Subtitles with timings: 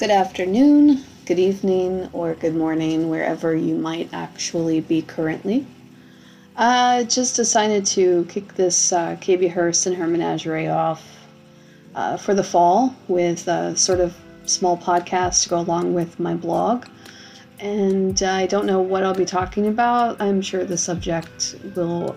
[0.00, 5.66] Good afternoon, good evening, or good morning, wherever you might actually be currently.
[6.56, 11.06] I just decided to kick this uh, KB Hurst and her menagerie off
[11.94, 14.16] uh, for the fall with a sort of
[14.46, 16.86] small podcast to go along with my blog.
[17.58, 20.18] And I don't know what I'll be talking about.
[20.18, 22.16] I'm sure the subject will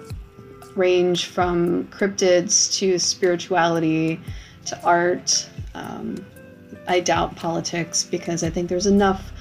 [0.78, 4.22] range from cryptids to spirituality
[4.68, 5.50] to art.
[5.76, 6.26] Um,
[6.88, 9.32] I doubt politics because I think there's enough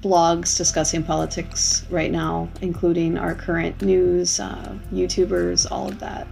[0.00, 6.26] blogs discussing politics right now, including our current news, uh, YouTubers, all of that.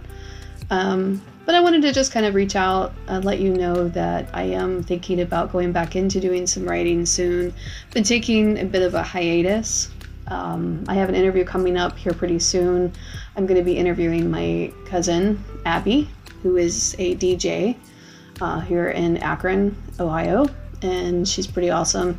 [0.69, 4.29] Um, but I wanted to just kind of reach out and let you know that
[4.33, 7.53] I am thinking about going back into doing some writing soon.
[7.93, 9.91] Been taking a bit of a hiatus.
[10.27, 12.91] Um, I have an interview coming up here pretty soon.
[13.35, 16.09] I'm going to be interviewing my cousin, Abby,
[16.41, 17.77] who is a DJ
[18.41, 20.47] uh, here in Akron, Ohio,
[20.85, 22.17] and she's pretty awesome.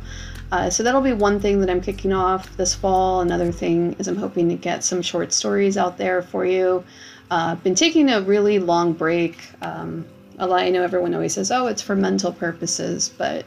[0.51, 3.21] Uh, so that'll be one thing that I'm kicking off this fall.
[3.21, 6.83] Another thing is I'm hoping to get some short stories out there for you.
[7.29, 9.37] Uh, been taking a really long break.
[9.61, 10.05] Um,
[10.37, 13.45] a lot, I know everyone always says, "Oh, it's for mental purposes," but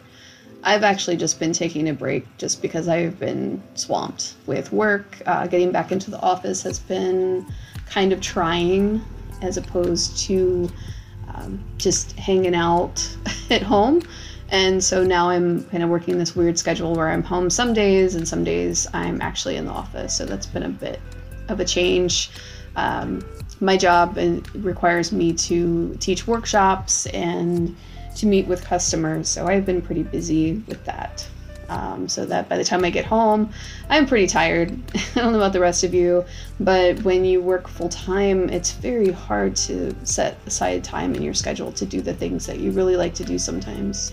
[0.62, 5.22] I've actually just been taking a break just because I've been swamped with work.
[5.24, 7.46] Uh, getting back into the office has been
[7.86, 9.02] kind of trying,
[9.40, 10.70] as opposed to
[11.28, 13.08] um, just hanging out
[13.50, 14.02] at home.
[14.50, 18.16] And so now I'm kind of working this weird schedule where I'm home some days
[18.16, 20.16] and some days I'm actually in the office.
[20.16, 21.00] So that's been a bit
[21.48, 22.30] of a change.
[22.76, 23.24] Um,
[23.60, 24.18] my job
[24.54, 27.76] requires me to teach workshops and
[28.16, 29.28] to meet with customers.
[29.28, 31.26] So I've been pretty busy with that.
[31.68, 33.52] Um, so that by the time I get home,
[33.88, 34.72] I'm pretty tired.
[34.94, 36.24] I don't know about the rest of you,
[36.58, 41.34] but when you work full time, it's very hard to set aside time in your
[41.34, 44.12] schedule to do the things that you really like to do sometimes.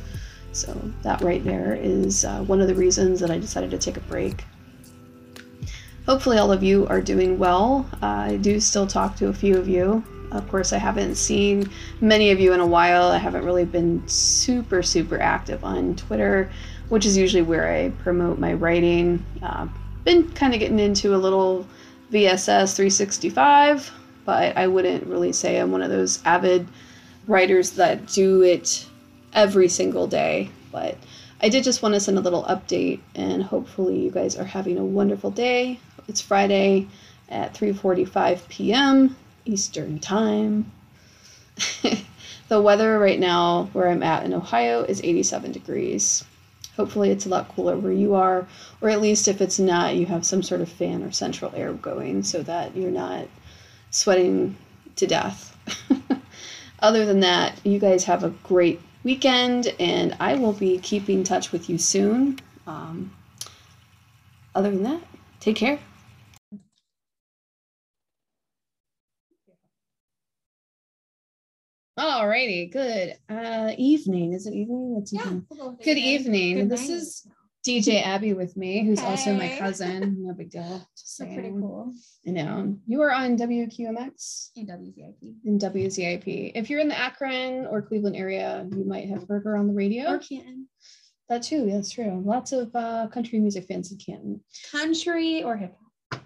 [0.53, 3.97] So, that right there is uh, one of the reasons that I decided to take
[3.97, 4.43] a break.
[6.05, 7.85] Hopefully, all of you are doing well.
[8.01, 10.03] Uh, I do still talk to a few of you.
[10.31, 11.69] Of course, I haven't seen
[12.01, 13.03] many of you in a while.
[13.03, 16.49] I haven't really been super, super active on Twitter
[16.89, 19.23] which is usually where I promote my writing.
[19.41, 19.67] Uh,
[20.03, 21.67] been kind of getting into a little
[22.11, 23.91] VSS 365,
[24.25, 26.67] but I wouldn't really say I'm one of those avid
[27.27, 28.87] writers that do it
[29.33, 30.49] every single day.
[30.71, 30.97] But
[31.41, 34.77] I did just want to send a little update, and hopefully you guys are having
[34.77, 35.79] a wonderful day.
[36.07, 36.87] It's Friday
[37.29, 39.15] at 3:45 p.m.
[39.45, 40.71] Eastern Time.
[42.49, 46.23] the weather right now where I'm at in Ohio is 87 degrees.
[46.75, 48.47] Hopefully, it's a lot cooler where you are,
[48.81, 51.73] or at least if it's not, you have some sort of fan or central air
[51.73, 53.27] going so that you're not
[53.89, 54.55] sweating
[54.95, 55.57] to death.
[56.79, 61.53] Other than that, you guys have a great weekend, and I will be keeping touch
[61.53, 62.39] with you soon.
[62.67, 63.15] Um,
[64.53, 65.01] other than that,
[65.39, 65.79] take care.
[71.97, 74.33] Alrighty, good uh, evening.
[74.33, 74.97] Is it evening?
[75.01, 75.45] It's yeah, evening.
[75.81, 76.55] Good evening.
[76.57, 77.27] Good this is
[77.67, 79.05] DJ Abby with me, who's hey.
[79.07, 80.15] also my cousin.
[80.27, 80.87] No big deal.
[80.97, 81.93] Just That's pretty cool.
[82.25, 82.77] I know.
[82.87, 84.51] You are on WQMX?
[84.55, 85.35] In WZIP.
[85.43, 86.51] In WZIP.
[86.55, 89.73] If you're in the Akron or Cleveland area, you might have heard her on the
[89.73, 90.13] radio.
[90.13, 90.67] Or Canton.
[91.27, 92.23] That too, that's true.
[92.25, 94.41] Lots of uh, country music fans in Canton.
[94.71, 95.75] Country or hip
[96.11, 96.23] hop?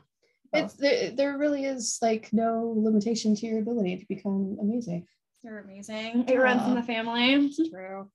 [0.53, 5.07] It's there, there really is like no limitation to your ability to become amazing.
[5.44, 6.25] You're amazing.
[6.28, 7.51] It runs in the family.
[7.72, 8.12] True.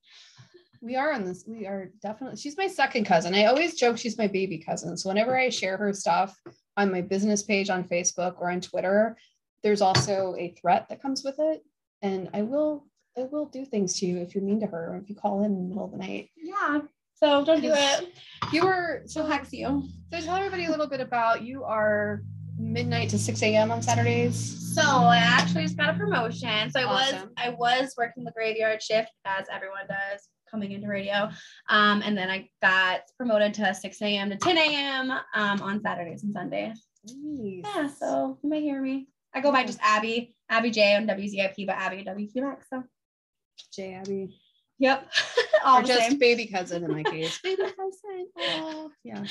[0.80, 1.44] We are on this.
[1.46, 2.38] We are definitely.
[2.38, 3.34] She's my second cousin.
[3.34, 4.96] I always joke she's my baby cousin.
[4.96, 6.38] So whenever I share her stuff
[6.76, 9.16] on my business page on Facebook or on Twitter,
[9.62, 11.64] there's also a threat that comes with it,
[12.02, 12.86] and I will
[13.18, 15.42] I will do things to you if you're mean to her or if you call
[15.42, 16.30] in, in the middle of the night.
[16.36, 16.80] Yeah.
[17.14, 18.12] So don't do it.
[18.52, 19.66] You were so hex you.
[19.66, 19.82] Oh.
[20.12, 22.22] So tell everybody a little bit about you are
[22.58, 23.72] midnight to 6 a.m.
[23.72, 24.74] on Saturdays.
[24.74, 26.70] So I actually just got a promotion.
[26.70, 27.20] So I awesome.
[27.20, 31.28] was I was working the graveyard shift as everyone does coming into radio.
[31.68, 34.30] Um, and then I got promoted to 6 a.m.
[34.30, 35.10] to 10 a.m.
[35.34, 36.82] Um, on Saturdays and Sundays.
[37.04, 37.62] Nice.
[37.64, 39.08] Yeah, so you may hear me.
[39.34, 42.56] I go by just Abby, Abby J on WZIP, but Abby WQX.
[42.70, 42.82] So
[43.72, 44.36] J Abby.
[44.78, 45.10] Yep.
[45.64, 46.18] All or just same.
[46.18, 47.38] baby cousin in my case.
[47.42, 48.28] baby cousin.
[48.38, 49.24] Oh, yeah.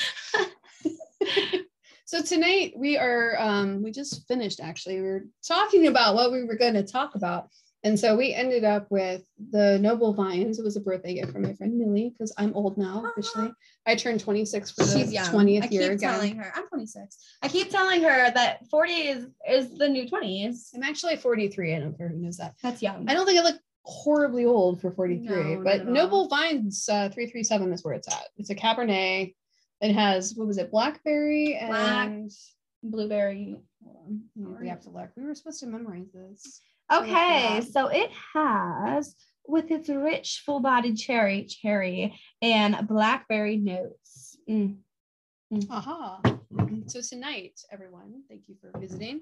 [2.08, 5.02] So tonight we are um, we just finished actually.
[5.02, 7.50] We are talking about what we were going to talk about.
[7.86, 9.22] And so we ended up with
[9.52, 10.58] the Noble Vines.
[10.58, 13.52] It was a birthday gift from my friend Millie because I'm old now officially.
[13.86, 15.28] I turned 26 for the She's young.
[15.28, 16.12] 20th I keep year again.
[16.14, 17.16] telling her I'm 26.
[17.44, 20.70] I keep telling her that 40 is is the new 20s.
[20.74, 21.76] I'm actually 43.
[21.76, 22.56] I don't care who knows that.
[22.64, 23.06] That's young.
[23.08, 26.28] I don't think I look horribly old for 43, No, but Noble.
[26.28, 28.30] Vines uh, 337 is where it's at.
[28.38, 29.36] It's a Cabernet.
[29.82, 32.32] It has, what was it, blackberry Black- and.
[32.82, 33.56] Blueberry.
[33.84, 33.98] Hold
[34.38, 35.10] on, We have to look.
[35.16, 36.62] We were supposed to memorize this.
[36.92, 39.16] Okay, so it has
[39.48, 44.38] with its rich, full-bodied cherry, cherry, and blackberry notes.
[44.50, 44.78] Mm.
[45.70, 46.20] Aha.
[46.88, 49.22] So tonight, everyone, thank you for visiting.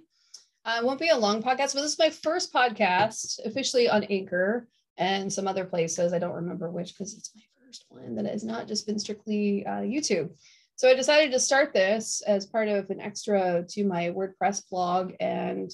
[0.66, 4.04] Uh, it won't be a long podcast, but this is my first podcast officially on
[4.06, 4.68] Anchor
[4.98, 6.14] and some other places.
[6.14, 9.66] I don't remember which because it's my first one that has not just been strictly
[9.66, 10.30] uh, YouTube.
[10.76, 15.14] So I decided to start this as part of an extra to my WordPress blog
[15.20, 15.72] and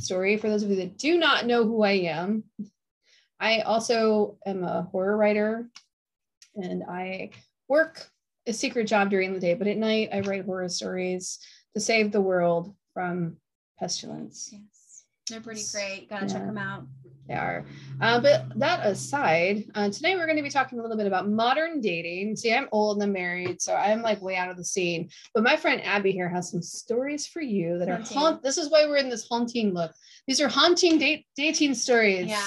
[0.00, 0.36] story.
[0.36, 2.44] For those of you that do not know who I am,
[3.38, 5.68] I also am a horror writer
[6.56, 7.30] and I
[7.68, 8.10] work
[8.46, 11.38] a secret job during the day, but at night I write horror stories
[11.74, 13.36] to save the world from
[13.78, 14.50] pestilence.
[14.52, 16.10] Yes, they're pretty great.
[16.10, 16.84] Gotta check them out.
[17.30, 17.64] They are.
[18.00, 21.28] Uh, but that aside, uh, today we're going to be talking a little bit about
[21.28, 22.34] modern dating.
[22.34, 25.08] See, I'm old and I'm married, so I'm like way out of the scene.
[25.32, 28.16] But my friend Abby here has some stories for you that Haunting.
[28.16, 28.42] are haunt.
[28.42, 29.92] This is why we're in this haunting look.
[30.26, 32.26] These are haunting date dating stories.
[32.26, 32.42] Yeah,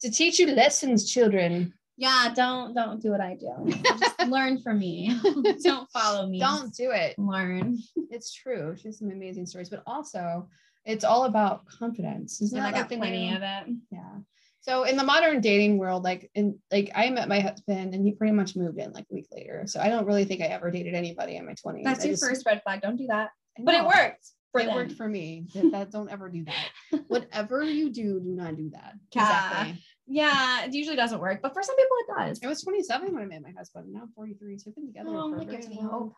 [0.00, 1.74] To teach you lessons, children.
[1.98, 2.32] yeah.
[2.34, 3.52] Don't don't do what I do.
[3.82, 5.14] Just learn from me.
[5.62, 6.40] don't follow me.
[6.40, 7.18] Don't do it.
[7.18, 7.76] learn.
[8.08, 8.76] It's true.
[8.80, 10.48] She has some amazing stories, but also
[10.84, 12.40] it's all about confidence.
[12.40, 13.74] Isn't And I that got plenty of it.
[13.90, 14.18] Yeah.
[14.60, 18.12] So in the modern dating world, like in like I met my husband and he
[18.12, 19.64] pretty much moved in like a week later.
[19.66, 21.82] So I don't really think I ever dated anybody in my 20s.
[21.84, 22.80] That's I your just- first red flag.
[22.80, 23.30] Don't do that.
[23.58, 24.74] But it worked it them.
[24.74, 25.46] worked for me.
[25.54, 27.00] That, that don't ever do that.
[27.08, 28.94] Whatever you do, do not do that.
[29.14, 29.22] Yeah.
[29.22, 29.82] Exactly.
[30.06, 32.40] Yeah, it usually doesn't work, but for some people it does.
[32.44, 33.92] I was 27 when I met my husband.
[33.92, 34.58] Now I'm 43.
[34.58, 36.12] So we've been together Oh, for a gives very me long- hope.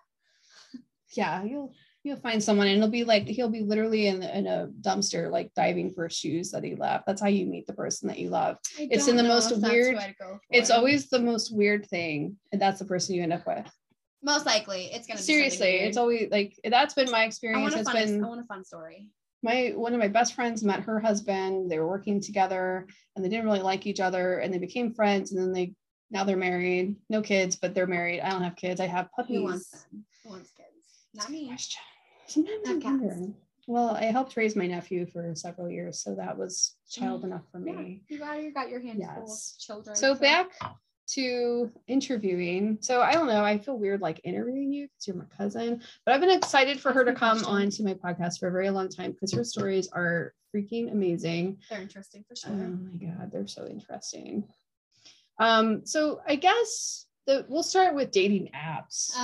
[0.75, 0.79] Oh.
[1.17, 1.73] Yeah, you'll
[2.05, 5.53] you'll find someone and it'll be like he'll be literally in, in a dumpster like
[5.55, 7.07] diving for shoes that he left.
[7.07, 8.59] That's how you meet the person that you love.
[8.79, 12.37] I It's in the most weird- who I'd go It's always the most weird thing,
[12.53, 13.67] and that's the person you end up with.
[14.23, 17.23] most likely it's gonna Seriously, it's always like that's been my weird.
[17.23, 17.63] I experience.
[17.63, 18.05] want a It's fun.
[18.07, 19.09] been I want a fun story.
[19.43, 21.71] my one of my best friends met her husband.
[21.71, 22.87] They were working together,
[23.17, 25.75] and they didn't really like each other, and they became friends, and then they
[26.11, 28.21] now they're married, no kids, but they're married.
[28.21, 28.79] I don't have kids.
[28.81, 29.39] I have puppies.
[29.39, 30.05] Who wants them?
[30.23, 30.69] Who wants kids?
[31.15, 31.49] Not me.
[31.49, 31.81] Question.
[32.27, 32.85] Sometimes I cats.
[32.85, 33.33] wonder.
[33.67, 37.25] Well, I helped raise my nephew for several years, so that was child Mm.
[37.25, 38.03] enough for Yeah, me.
[38.09, 39.97] you got you got your hands full of children.
[39.97, 40.51] So back
[41.07, 42.79] to interviewing.
[42.81, 43.45] So I don't know.
[43.45, 46.93] I feel weird like interviewing you because you're my cousin, but I've been excited for
[46.93, 49.89] her to come on to my podcast for a very long time because her stories
[49.89, 51.59] are freaking amazing.
[51.71, 52.53] they're interesting for sure.
[52.53, 54.45] Oh my god, they're so interesting.
[55.39, 59.15] Um, so I guess the we'll start with dating apps.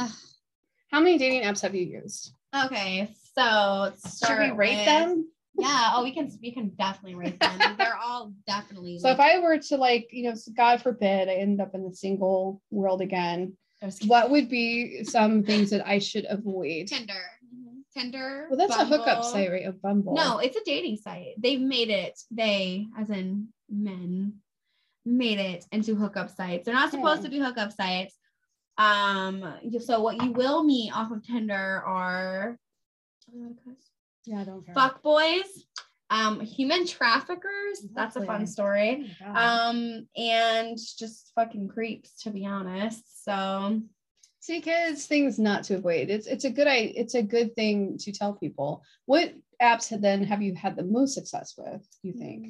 [0.90, 2.32] How many dating apps have you used?
[2.64, 3.92] Okay, so
[4.26, 5.30] Should we rate with- them?
[5.54, 5.90] Yeah.
[5.94, 7.58] Oh, we can we can definitely rate them.
[7.78, 8.98] They're all definitely.
[8.98, 11.94] So if I were to like, you know, God forbid I end up in the
[11.94, 13.56] single world again,
[14.06, 16.86] what would be some things that I should avoid?
[16.86, 17.80] Tinder, mm-hmm.
[17.98, 18.46] Tinder.
[18.48, 19.66] Well, that's a hookup site, right?
[19.66, 20.14] A Bumble.
[20.14, 21.34] No, it's a dating site.
[21.38, 22.18] They've made it.
[22.30, 24.34] They, as in men,
[25.04, 26.64] made it into hookup sites.
[26.64, 27.28] They're not supposed Yeah.
[27.28, 28.14] to be hookup sites.
[28.78, 29.54] Um.
[29.80, 32.58] So what you will meet off of Tinder are
[34.24, 34.74] Yeah, I don't care.
[34.74, 35.66] fuck boys,
[36.10, 37.86] um, human traffickers.
[37.94, 39.14] That's a fun story.
[39.26, 39.34] Oh.
[39.34, 43.24] Um, and just fucking creeps, to be honest.
[43.24, 43.80] So
[44.42, 46.08] See, kids, things not to avoid.
[46.08, 48.82] It's it's a good I it's a good thing to tell people.
[49.04, 51.86] What apps had then have you had the most success with?
[52.02, 52.46] You think?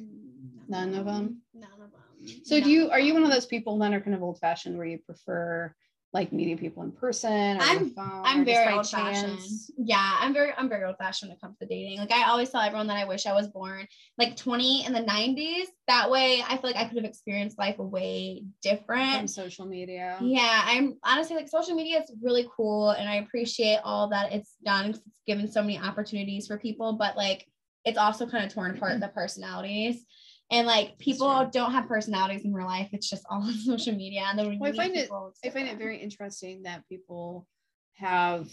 [0.69, 1.41] none, None them.
[1.53, 2.41] None of them.
[2.45, 4.77] So do you are you one of those people that are kind of old fashioned
[4.77, 5.75] where you prefer
[6.13, 8.21] like meeting people in person the phone?
[8.25, 9.39] I'm very old fashioned.
[9.77, 11.99] Yeah, I'm very I'm very old fashioned when it comes to dating.
[11.99, 13.87] Like I always tell everyone that I wish I was born
[14.17, 15.67] like 20 in the 90s.
[15.87, 19.19] That way I feel like I could have experienced life a way different.
[19.19, 20.17] From social media.
[20.21, 24.55] Yeah, I'm honestly like social media is really cool and I appreciate all that it's
[24.65, 27.47] done it's given so many opportunities for people, but like
[27.85, 30.05] it's also kind of torn apart the personalities.
[30.51, 32.89] And like people don't have personalities in real life.
[32.91, 34.25] It's just all on social media.
[34.27, 35.09] And then Well, I find it-
[35.43, 37.47] I find it very interesting that people
[37.93, 38.49] have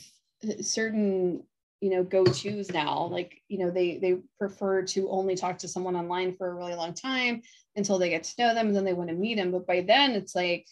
[0.48, 1.42] uh, certain
[1.80, 5.94] you know go-to's now like you know they they prefer to only talk to someone
[5.94, 7.40] online for a really long time
[7.76, 9.80] until they get to know them and then they want to meet them but by
[9.80, 10.66] then it's like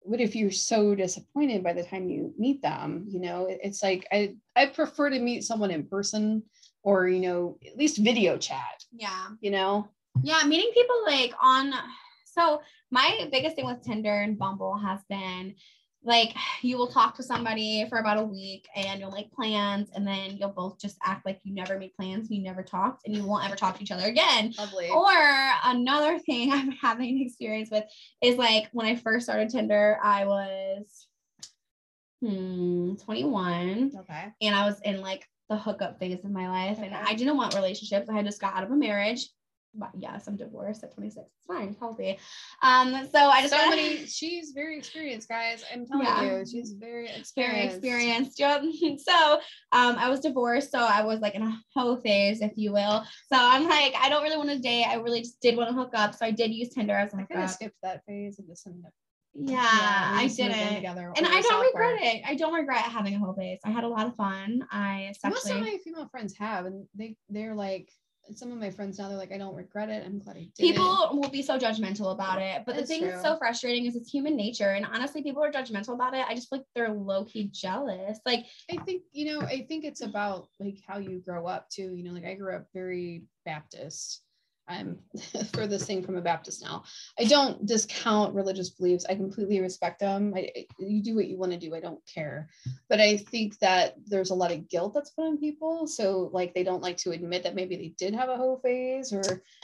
[0.00, 4.06] what if you're so disappointed by the time you meet them you know it's like
[4.12, 6.42] i i prefer to meet someone in person
[6.82, 9.28] or you know at least video chat yeah.
[9.40, 9.88] you know
[10.22, 11.72] Yeah, meeting people like on
[12.24, 15.54] so my biggest thing with Tinder and Bumble has been
[16.04, 20.06] like you will talk to somebody for about a week and you'll make plans and
[20.06, 23.16] then you'll both just act like you never made plans and you never talked and
[23.16, 24.88] you won't ever talk to each other again Lovely.
[24.90, 25.12] or
[25.64, 27.84] another thing i'm having experience with
[28.20, 31.06] is like when i first started tinder i was
[32.20, 34.32] hmm 21 okay.
[34.40, 37.54] and i was in like the hookup phase of my life and i didn't want
[37.54, 39.28] relationships i had just got out of a marriage
[39.74, 41.26] but yes, I'm divorced at 26.
[41.26, 42.18] It's fine, it's healthy.
[42.62, 44.06] Um, so I just so got many.
[44.06, 45.64] She's very experienced, guys.
[45.72, 46.38] I'm telling Yeah.
[46.38, 47.80] you, she's very experienced.
[47.80, 48.38] very experienced.
[48.38, 48.62] Yep.
[48.98, 49.34] So
[49.72, 53.02] um, I was divorced, so I was like in a hoe phase, if you will.
[53.32, 54.84] So I'm like, I don't really want to date.
[54.84, 56.14] I really just did want to hook up.
[56.14, 57.50] So I did use Tinder as I kind of hookup.
[57.50, 58.92] skipped that phase and just ended up.
[59.34, 60.74] Yeah, we I just moved in didn't.
[60.76, 61.70] Together And I don't software.
[61.94, 62.22] regret it.
[62.26, 63.60] I don't regret having a whole phase.
[63.64, 64.66] I had a lot of fun.
[64.70, 67.88] I Most of my female friends have, and they they're like,
[68.34, 70.04] some of my friends now they're like, I don't regret it.
[70.06, 70.56] I'm glad I did.
[70.56, 72.62] people will be so judgmental about it.
[72.64, 74.70] But the That's thing that's so frustrating is it's human nature.
[74.70, 76.24] And honestly, people are judgmental about it.
[76.28, 78.18] I just feel like they're low key jealous.
[78.24, 79.40] Like, I think you know.
[79.42, 81.94] I think it's about like how you grow up too.
[81.94, 84.22] You know, like I grew up very Baptist.
[84.72, 84.98] I'm
[85.52, 86.84] furthest thing from a Baptist now.
[87.18, 89.06] I don't discount religious beliefs.
[89.08, 90.32] I completely respect them.
[90.36, 91.74] I, I- you do what you want to do.
[91.74, 92.48] I don't care.
[92.88, 95.86] But I think that there's a lot of guilt that's put on people.
[95.86, 99.12] So like they don't like to admit that maybe they did have a hoe phase
[99.12, 99.22] or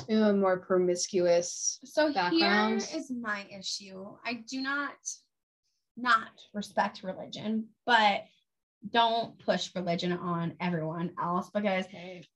[0.09, 1.81] you know, a more promiscuous.
[1.85, 2.83] So background.
[2.83, 4.07] here is my issue.
[4.25, 4.95] I do not
[5.97, 8.23] not respect religion, but
[8.90, 11.85] don't push religion on everyone else because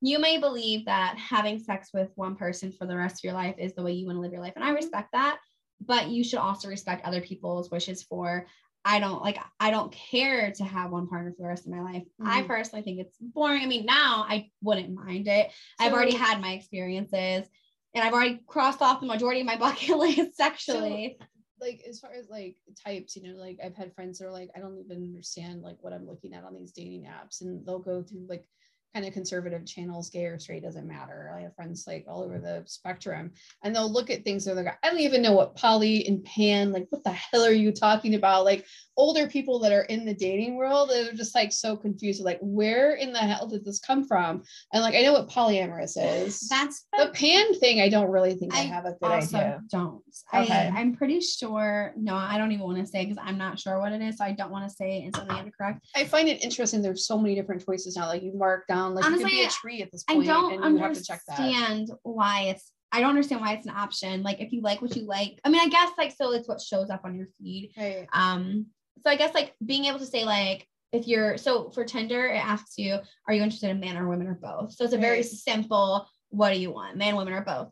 [0.00, 3.54] you may believe that having sex with one person for the rest of your life
[3.58, 5.38] is the way you want to live your life and I respect that,
[5.80, 8.46] but you should also respect other people's wishes for
[8.84, 11.80] I don't like I don't care to have one partner for the rest of my
[11.82, 12.02] life.
[12.20, 12.46] I Mhm.
[12.48, 13.62] personally think it's boring.
[13.62, 15.52] I mean, now I wouldn't mind it.
[15.78, 17.48] I've already had my experiences
[17.94, 21.16] and I've already crossed off the majority of my bucket list sexually.
[21.62, 24.50] Like as far as like types, you know, like I've had friends that are like,
[24.56, 27.78] I don't even understand like what I'm looking at on these dating apps, and they'll
[27.78, 28.44] go through like
[28.94, 31.32] kind of conservative channels, gay or straight doesn't matter.
[31.36, 32.44] I have friends like all over mm-hmm.
[32.44, 33.32] the spectrum,
[33.62, 36.24] and they'll look at things and they're like, I don't even know what poly and
[36.24, 38.44] pan, like what the hell are you talking about?
[38.44, 42.38] Like older people that are in the dating world they're just like so confused, like
[42.42, 44.42] where in the hell did this come from?
[44.72, 46.48] And like I know what polyamorous is.
[46.48, 49.62] That's the pan thing, I don't really think I, I have a good also idea.
[49.70, 50.02] don't.
[50.34, 50.70] Okay.
[50.74, 51.92] I, I'm pretty sure.
[51.96, 54.18] No, I don't even want to say because I'm not sure what it is.
[54.18, 55.86] So I don't want to say it and something incorrect.
[55.94, 56.82] I find it interesting.
[56.82, 58.06] There's so many different choices now.
[58.06, 60.22] Like you mark down, like you could be Honestly, a tree at this point.
[60.22, 61.38] I don't and you have to check that.
[61.38, 62.72] understand why it's.
[62.94, 64.22] I don't understand why it's an option.
[64.22, 66.60] Like if you like what you like, I mean, I guess like so it's what
[66.60, 67.72] shows up on your feed.
[67.76, 68.06] Right.
[68.12, 68.66] Um,
[69.02, 72.44] so I guess like being able to say like if you're so for Tinder, it
[72.44, 74.74] asks you, are you interested in men or women or both?
[74.74, 75.24] So it's a very Right.
[75.24, 76.98] simple, what do you want?
[76.98, 77.68] Man, women, or both?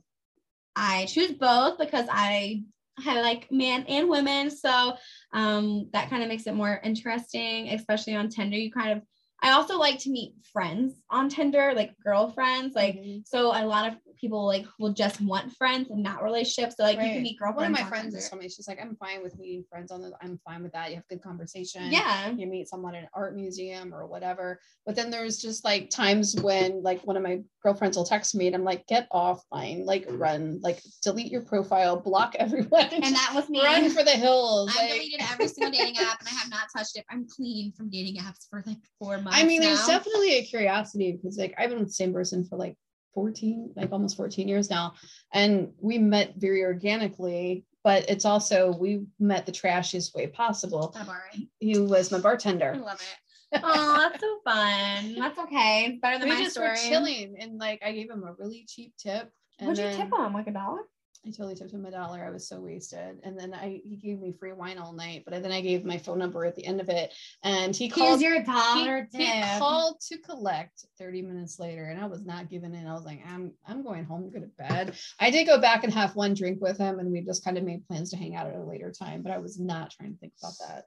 [0.75, 2.62] I choose both because I
[3.07, 4.50] I like man and women.
[4.50, 4.95] So
[5.35, 8.57] um that kind of makes it more interesting, especially on Tinder.
[8.57, 9.02] You kind of
[9.42, 12.75] I also like to meet friends on Tinder, like girlfriends.
[12.75, 13.26] Like Mhm.
[13.26, 16.76] so a lot of people like will just want friends and not relationships.
[16.76, 19.22] So like you can meet One of my friends is me she's like, I'm fine
[19.22, 20.12] with meeting friends on the.
[20.22, 20.90] I'm fine with that.
[20.90, 21.90] You have good conversation.
[21.90, 22.30] Yeah.
[22.30, 24.60] You meet someone at an art museum or whatever.
[24.84, 28.46] But then there's just like times when like one of my girlfriends will text me
[28.46, 33.32] and I'm like, get offline, like run, like delete your profile, block everyone, And that
[33.34, 33.62] was me.
[33.62, 34.70] run for the hills.
[34.70, 37.04] I've like- deleted every single dating app and I have not touched it.
[37.10, 39.38] I'm clean from dating apps for like four months.
[39.38, 42.56] I mean, there's definitely a curiosity because like I've been with the same person for
[42.56, 42.76] like
[43.14, 44.95] 14, like almost 14 years now.
[45.33, 50.95] And we met very organically, but it's also we met the trashiest way possible.
[50.97, 51.47] I'm all right.
[51.59, 52.76] He was my I bartender.
[52.76, 53.61] love it.
[53.64, 55.14] Oh, that's so fun.
[55.17, 55.99] That's okay.
[56.00, 56.69] Better than We my just story.
[56.71, 59.31] were chilling and like I gave him a really cheap tip.
[59.59, 60.33] And What'd you then tip him?
[60.33, 60.83] Like a dollar?
[61.26, 62.24] I totally tipped him a dollar.
[62.24, 63.18] I was so wasted.
[63.22, 65.98] And then I he gave me free wine all night, but then I gave my
[65.98, 67.12] phone number at the end of it.
[67.42, 69.58] And he called Here's your dollar he tip.
[69.58, 72.86] called to collect 30 minutes later and I was not giving in.
[72.86, 74.96] I was like, I'm I'm going home, to go to bed.
[75.18, 77.64] I did go back and have one drink with him and we just kind of
[77.64, 80.18] made plans to hang out at a later time, but I was not trying to
[80.18, 80.84] think about that.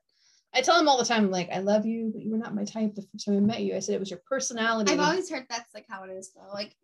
[0.56, 2.64] I tell him all the time, like, I love you, but you were not my
[2.64, 3.76] type the first time I met you.
[3.76, 4.94] I said it was your personality.
[4.94, 6.54] I've always heard that's like how it is though.
[6.54, 6.76] Like,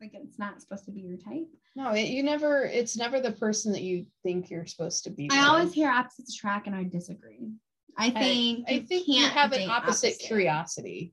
[0.00, 1.48] like it's not supposed to be your type.
[1.76, 5.28] no, it, you never, it's never the person that you think you're supposed to be.
[5.30, 5.48] I with.
[5.48, 7.50] always hear opposites attract, and I disagree.
[7.96, 11.12] I think I think you have an date opposite, curiosity.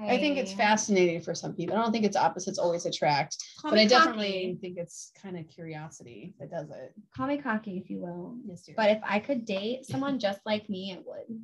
[0.00, 1.76] I think it's fascinating for some people.
[1.76, 3.88] I don't think it's opposites always attract, but I cocky.
[3.88, 6.94] definitely think it's kind of curiosity that does it.
[7.16, 8.36] call me cocky if you will.
[8.46, 8.76] Yes, dear.
[8.76, 11.40] But if I could date someone just like me, it would.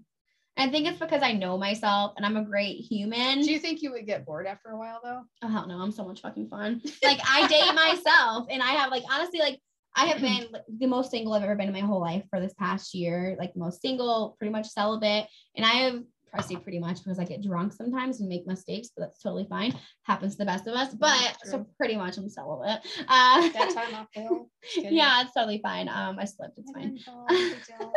[0.56, 3.40] I think it's because I know myself and I'm a great human.
[3.42, 5.22] do you think you would get bored after a while though?
[5.42, 6.80] oh hell no, I'm so much fucking fun.
[7.02, 9.60] Like I date myself and I have like honestly like
[9.96, 10.48] I have been
[10.80, 13.54] the most single I've ever been in my whole life for this past year, like
[13.54, 15.26] most single, pretty much celibate.
[15.56, 16.02] And I have
[16.36, 19.46] I say pretty much because I get drunk sometimes and make mistakes, but that's totally
[19.48, 19.74] fine.
[20.02, 20.94] Happens to the best of us.
[20.94, 22.80] But so pretty much I'm celibate.
[23.08, 24.08] Uh, that time off
[24.76, 25.88] Yeah, it's totally fine.
[25.88, 26.58] Um, I slipped.
[26.58, 26.98] It's fine.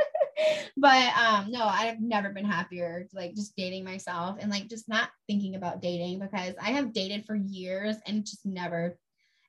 [0.78, 3.08] but um, no, I've never been happier.
[3.14, 7.26] Like just dating myself and like just not thinking about dating because I have dated
[7.26, 8.98] for years and just never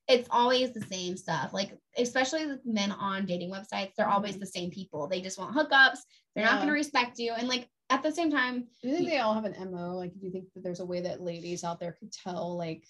[0.09, 1.53] it's always the same stuff.
[1.53, 4.41] Like, especially with men on dating websites, they're always mm-hmm.
[4.41, 5.07] the same people.
[5.07, 5.99] They just want hookups.
[6.35, 6.53] They're yeah.
[6.53, 7.35] not going to respect you.
[7.37, 9.97] And like, at the same time, do you think they all have an MO?
[9.97, 12.85] Like, do you think that there's a way that ladies out there could tell, like,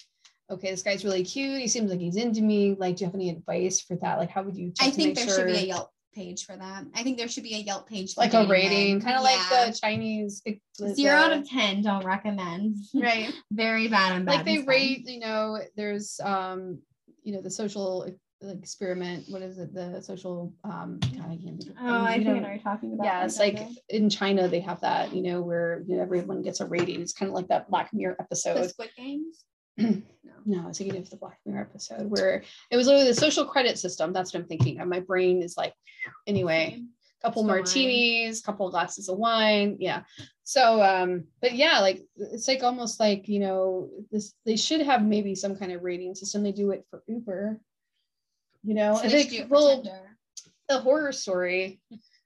[0.50, 1.61] okay, this guy's really cute.
[1.61, 2.75] He seems like he's into me.
[2.78, 4.19] Like, do you have any advice for that?
[4.19, 4.73] Like, how would you?
[4.81, 5.37] I think there sure?
[5.37, 6.85] should be a Yelp page for that.
[6.95, 9.37] I think there should be a Yelp page, like a rating, kind of yeah.
[9.61, 10.43] like the Chinese.
[10.95, 12.76] Zero out of ten, don't recommend.
[12.95, 13.33] Right.
[13.52, 14.37] Very bad and bad.
[14.37, 16.78] Like they rate, you know, there's um,
[17.23, 18.07] you know, the social
[18.42, 22.35] experiment what is it the social um God, I can't think oh I think know,
[22.35, 25.42] I know you're talking about yeah it's like in China they have that you know
[25.42, 28.62] where you know everyone gets a rating it's kind of like that Black Mirror episode
[28.62, 29.45] the Squid Games
[29.78, 30.02] no.
[30.45, 33.45] no, I was thinking of the Black Mirror episode where it was literally the social
[33.45, 34.12] credit system.
[34.12, 34.80] That's what I'm thinking.
[34.80, 35.73] And my brain is like,
[36.26, 36.83] anyway,
[37.23, 38.42] couple martinis, wine.
[38.45, 39.76] couple glasses of wine.
[39.78, 40.02] Yeah.
[40.42, 45.04] So, um, but yeah, like it's like almost like, you know, this, they should have
[45.04, 46.42] maybe some kind of rating system.
[46.42, 47.61] They do it for Uber
[48.62, 49.83] you know, so I think well,
[50.69, 51.81] the horror story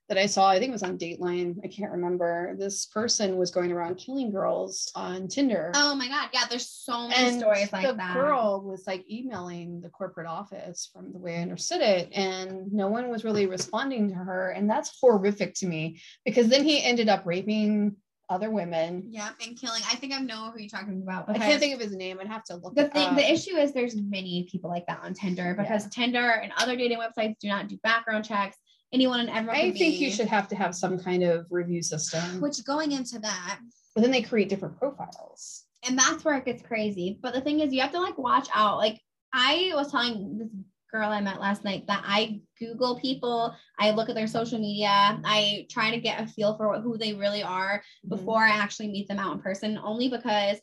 [0.08, 1.56] that I saw, I think it was on Dateline.
[1.64, 2.54] I can't remember.
[2.58, 5.72] This person was going around killing girls on Tinder.
[5.74, 8.14] Oh my god, yeah, there's so many and stories like the that.
[8.14, 12.70] The girl was like emailing the corporate office from the way I understood it, and
[12.72, 16.82] no one was really responding to her, and that's horrific to me because then he
[16.82, 17.96] ended up raping
[18.32, 19.04] other women.
[19.08, 19.82] Yeah, and killing.
[19.90, 21.28] I think I know who you're talking about.
[21.28, 22.18] I can't think of his name.
[22.20, 22.74] I'd have to look.
[22.74, 23.16] The thing, up.
[23.16, 26.04] the issue is there's many people like that on Tinder because yeah.
[26.04, 28.56] Tinder and other dating websites do not do background checks.
[28.92, 29.56] Anyone and everyone.
[29.56, 32.40] I think be, you should have to have some kind of review system.
[32.40, 33.60] Which going into that.
[33.94, 35.64] But then they create different profiles.
[35.86, 37.18] And that's where it gets crazy.
[37.20, 38.78] But the thing is, you have to like watch out.
[38.78, 39.00] Like
[39.32, 40.48] I was telling this
[40.92, 45.20] girl I met last night that I Google people, I look at their social media,
[45.24, 48.08] I try to get a feel for who they really are mm-hmm.
[48.10, 50.58] before I actually meet them out in person, only because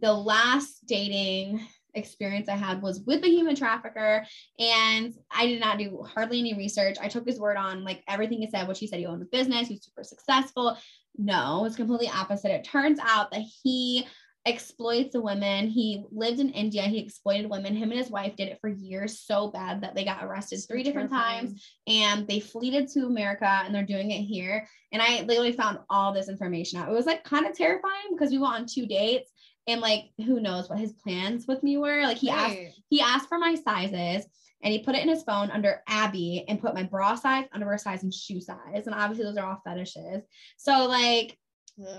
[0.00, 4.24] the last dating experience I had was with a human trafficker,
[4.58, 6.96] and I did not do hardly any research.
[7.00, 9.26] I took his word on like everything he said, what he said he owned a
[9.26, 10.76] business, he was super successful.
[11.16, 12.50] No, it's completely opposite.
[12.50, 14.06] It turns out that he
[14.46, 15.68] exploits the women.
[15.68, 16.82] He lived in India.
[16.82, 17.74] He exploited women.
[17.74, 20.82] Him and his wife did it for years so bad that they got arrested three
[20.82, 24.68] different times and they fleeted to America and they're doing it here.
[24.92, 26.88] And I literally found all this information out.
[26.88, 29.32] It was like kind of terrifying because we went on two dates
[29.66, 32.02] and like who knows what his plans with me were.
[32.02, 32.66] Like he right.
[32.66, 34.26] asked he asked for my sizes
[34.62, 37.78] and he put it in his phone under Abby and put my bra size, underwear
[37.78, 38.86] size, and shoe size.
[38.86, 40.22] And obviously those are all fetishes.
[40.56, 41.38] So like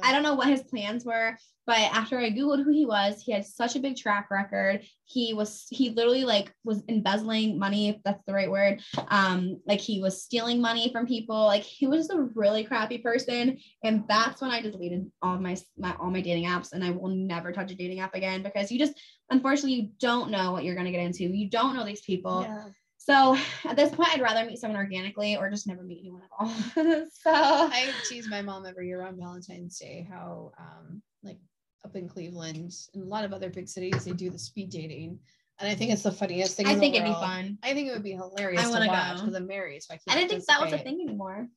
[0.03, 3.33] I don't know what his plans were, but after I googled who he was, he
[3.33, 4.85] had such a big track record.
[5.03, 8.81] He was he literally like was embezzling money, if that's the right word.
[9.09, 11.43] Um, like he was stealing money from people.
[11.45, 15.93] Like he was a really crappy person, and that's when I deleted all my my
[15.99, 18.79] all my dating apps, and I will never touch a dating app again because you
[18.79, 18.93] just
[19.29, 21.23] unfortunately you don't know what you're gonna get into.
[21.23, 22.43] You don't know these people.
[22.43, 22.69] Yeah.
[23.05, 26.29] So at this point, I'd rather meet someone organically or just never meet anyone at
[26.39, 26.47] all.
[27.11, 31.37] so I tease my mom every year on Valentine's Day how um, like
[31.85, 35.19] up in Cleveland and a lot of other big cities they do the speed dating.
[35.59, 36.65] And I think it's the funniest thing.
[36.65, 37.59] I think it'd be fun.
[37.61, 39.97] I think it would be hilarious I want to watch because I'm married, so I
[39.97, 40.17] can't.
[40.17, 41.47] I didn't think that was a thing anymore.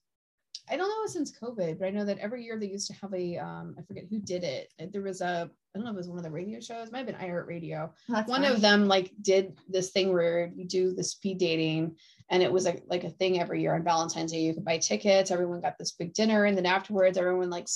[0.71, 3.13] I don't know since COVID, but I know that every year they used to have
[3.15, 4.73] a um, I forget who did it.
[4.93, 6.93] There was a I don't know if it was one of the radio shows, it
[6.93, 7.93] might have been iHeart Radio.
[8.07, 8.47] one funny.
[8.47, 11.97] of them like did this thing where you do the speed dating
[12.31, 14.41] and it was like like a thing every year on Valentine's Day.
[14.41, 17.69] You could buy tickets, everyone got this big dinner, and then afterwards everyone like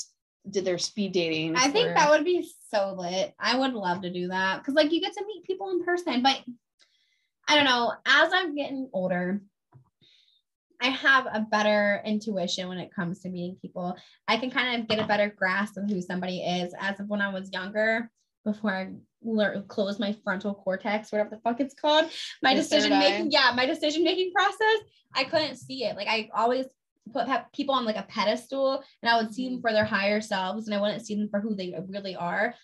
[0.50, 1.56] did their speed dating.
[1.56, 1.72] I for...
[1.72, 3.34] think that would be so lit.
[3.38, 6.22] I would love to do that because like you get to meet people in person,
[6.22, 6.40] but
[7.48, 7.92] I don't know.
[8.06, 9.40] As I'm getting older,
[10.82, 13.96] I have a better intuition when it comes to meeting people.
[14.26, 17.20] I can kind of get a better grasp of who somebody is as of when
[17.20, 18.10] I was younger
[18.44, 18.90] before I
[19.22, 22.10] learn close my frontal cortex, whatever the fuck it's called.
[22.42, 24.80] My the decision making, yeah, my decision making process.
[25.14, 25.96] I couldn't see it.
[25.96, 26.66] Like I always
[27.12, 29.60] put people on like a pedestal and I would see them mm-hmm.
[29.60, 32.54] for their higher selves and I wouldn't see them for who they really are.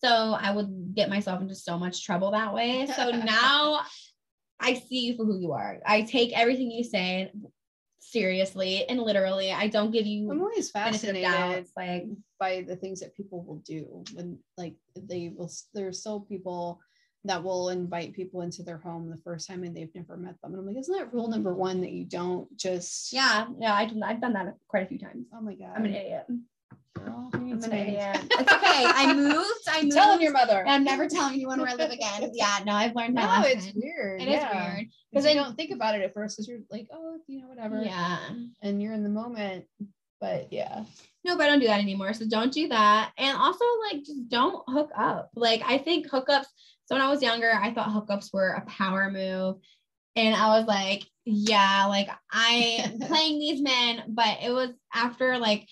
[0.00, 2.86] So I would get myself into so much trouble that way.
[2.86, 3.82] So now
[4.58, 5.78] I see you for who you are.
[5.86, 7.30] I take everything you say
[8.00, 9.52] seriously and literally.
[9.52, 10.30] I don't give you.
[10.30, 12.06] I'm always fascinated like
[12.38, 15.50] by the things that people will do when like they will.
[15.74, 16.80] There's still people
[17.24, 20.52] that will invite people into their home the first time and they've never met them.
[20.52, 23.90] And I'm like, isn't that rule number one that you don't just Yeah, yeah, I,
[24.04, 25.26] I've done that quite a few times.
[25.34, 25.72] Oh my god.
[25.76, 26.26] I'm an idiot.
[26.94, 27.58] Girl, I'm an.
[27.58, 28.84] It's okay.
[28.86, 29.48] I moved.
[29.68, 29.92] I moved.
[29.94, 30.64] Telling your mother.
[30.66, 32.30] I'm never telling anyone where I live again.
[32.34, 34.22] Yeah, no, I've learned my No, it's weird.
[34.22, 34.74] It is yeah.
[34.74, 34.88] weird.
[35.10, 37.82] Because I don't think about it at first because you're like, oh, you know, whatever.
[37.82, 38.18] Yeah.
[38.62, 39.64] And you're in the moment.
[40.20, 40.84] But yeah.
[41.24, 42.12] No, but I don't do that anymore.
[42.12, 43.12] So don't do that.
[43.18, 45.30] And also, like, just don't hook up.
[45.34, 46.46] Like, I think hookups.
[46.86, 49.56] So when I was younger, I thought hookups were a power move.
[50.16, 55.68] And I was like, yeah, like I playing these men, but it was after like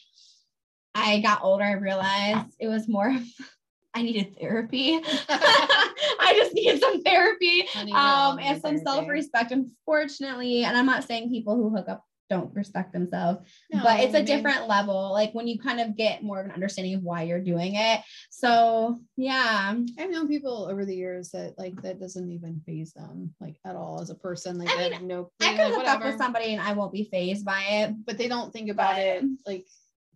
[0.96, 3.22] I got older, I realized it was more of
[3.94, 5.00] I needed therapy.
[5.28, 10.64] I just needed some therapy um and some self-respect unfortunately.
[10.64, 13.38] And i'm not saying people who hook up don't respect themselves
[13.72, 16.40] No, but it's I a mean, different level like when you kind of get more
[16.40, 18.00] of an understanding of why you're doing it.
[18.30, 19.74] So yeah.
[19.98, 23.76] I've known people over the years that like that doesn't even faze them like at
[23.76, 24.59] all as a person.
[24.59, 26.72] Like I they mean, have no i could like, hook up with somebody and i
[26.72, 27.94] won't be fazed by it.
[28.04, 29.66] But they don't think about But- it like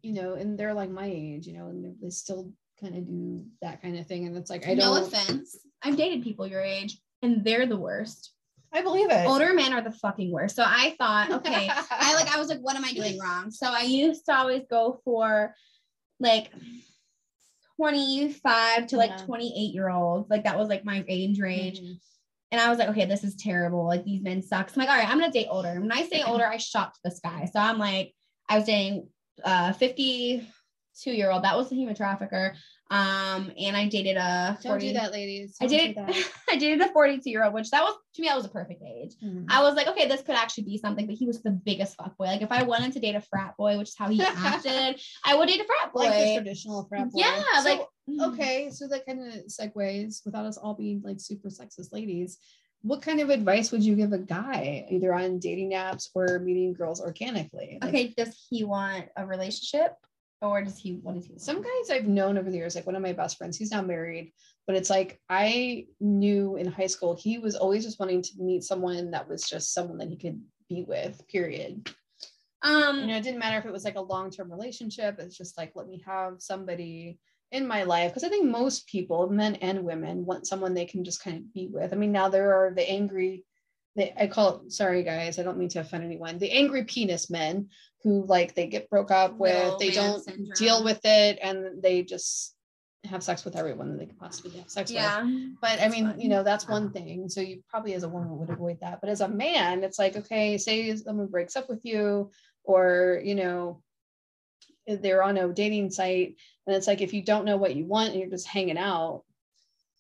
[0.03, 3.45] you know and they're like my age you know and they- still kind of do
[3.61, 4.79] that kind of thing and it's like I don't.
[4.79, 5.57] No offense.
[5.83, 8.33] I've dated people your age and they're the worst
[8.73, 12.35] i believe it older men are the fucking worst so i thought okay I like
[12.35, 13.51] I was like, what am I doing wrong?
[13.51, 15.55] So I used to always go for
[16.21, 16.51] like
[17.77, 19.25] 25 to like Yeah.
[19.25, 20.29] 28 year olds.
[20.31, 21.81] Like that was like my age range.
[21.81, 21.99] Mhm.
[22.53, 23.87] And I was like, okay, this is terrible.
[23.87, 24.69] Like these men suck.
[24.69, 25.81] So I'm like, all right, I'm gonna date older.
[25.81, 27.49] When I say older, I shot to the sky.
[27.53, 28.13] So I'm like,
[28.49, 29.09] I was dating
[29.45, 31.45] uh 52 year old.
[31.45, 32.55] That was the human trafficker.
[32.93, 36.31] Um, and I dated a don't 40 do that ladies I Don't do did that.
[36.51, 38.83] I dated a 42 year old, which that was to me, that was a perfect
[38.83, 39.13] age.
[39.25, 39.47] Mhm.
[39.49, 42.17] I was like, okay, this could actually be something, but he was the biggest fuck
[42.19, 42.25] boy.
[42.25, 45.37] Like if I wanted to date a frat boy, which is how he acted, I
[45.37, 46.01] would date a frat boy.
[46.01, 47.21] like the traditional frat boy.
[47.21, 48.33] yeah, So, like mm.
[48.33, 52.39] okay so that kind of segues without us all being like super sexist ladies
[52.83, 56.73] what kind of advice would you give a guy either on dating apps or meeting
[56.73, 59.93] girls organically Like, Okay, does he want a relationship
[60.43, 61.43] or does he what does he want?
[61.43, 63.83] some guys I've known over the years, like one of my best friends, he's now
[63.83, 64.33] married,
[64.67, 68.65] but it's like I knew in high school he was always just wanting to meet
[68.65, 71.91] someone that was just someone that he could be with, period.
[72.63, 75.37] um You know, it didn't matter if it was like a long term relationship, it's
[75.37, 77.19] just like, let me have somebody
[77.53, 78.11] in my life.
[78.11, 81.53] Because I think most people, men and women, want someone they can just kind of
[81.53, 81.93] be with.
[81.93, 83.45] I mean, now there are the angry,
[83.97, 87.29] they, I call it, sorry guys, I don't mean to offend anyone, the angry penis
[87.31, 87.69] men
[88.03, 90.51] who like they get broke up with, Little they don't syndrome.
[90.57, 92.55] deal with it, and they just
[93.05, 94.97] have sex with everyone that they could possibly have sex with.
[94.97, 95.27] yeah.
[95.61, 96.21] But I mean, fine.
[96.21, 97.29] you know, that's one thing.
[97.29, 99.01] So you probably as a woman would avoid that.
[99.01, 102.31] But as a man, it's like, okay, say someone breaks up with you,
[102.65, 103.83] or you know,
[104.99, 108.11] they're on a dating site, and it's like if you don't know what you want
[108.11, 109.23] and you're just hanging out,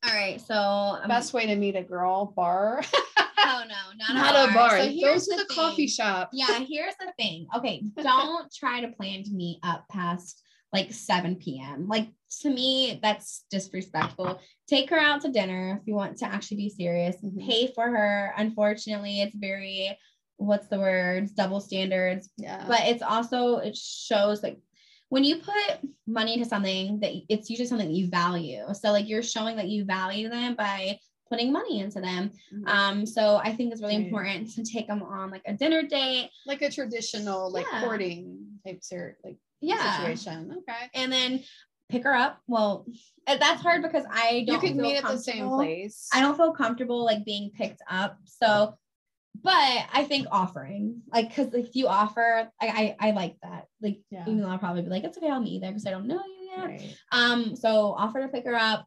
[0.04, 0.40] All right.
[0.40, 2.82] So um, best way to meet a girl bar,
[3.16, 4.70] oh no, not, not a bar.
[4.70, 6.30] So Go here's to the, coffee shop.
[6.32, 7.46] Yeah, here's the thing.
[7.54, 11.88] Okay, don't try to plan to meet up past like 7 p.m.
[11.88, 12.08] Like
[12.42, 14.40] to me, that's disrespectful.
[14.68, 17.16] Take her out to dinner if you want to actually be serious.
[17.16, 17.44] Mhm.
[17.44, 18.32] Pay for her.
[18.36, 19.98] Unfortunately, it's very
[20.36, 22.30] what's the word Double standards.
[22.38, 22.64] Yeah.
[22.68, 24.58] But it's also it shows like
[25.10, 28.62] when you put money into something that it's usually something that you value.
[28.72, 32.30] So like you're showing that you value them by putting money into them.
[32.52, 32.68] Mhm.
[32.68, 34.06] Um, so I think it's really Right.
[34.06, 36.30] important to take them on like a dinner date.
[36.46, 37.82] like a traditional like Yeah.
[37.84, 39.96] courting type ser- like Yeah.
[39.98, 40.52] situation.
[40.58, 40.90] Okay.
[40.94, 41.44] And then
[41.88, 42.40] pick her up.
[42.46, 42.86] Well,
[43.26, 46.08] uh, that's hard because I don't could feel meet at the same place.
[46.12, 48.18] I don't feel comfortable like being picked up.
[48.24, 48.74] So,
[49.42, 53.66] but I think offering, like, because if you offer, I, I I like that.
[53.80, 54.22] Like, Yeah.
[54.26, 56.06] even though I'll probably be like, it's okay, I'll meet you there because I don't
[56.06, 56.66] know you yet.
[56.66, 56.96] Right.
[57.12, 58.86] Um, so offer to pick her up,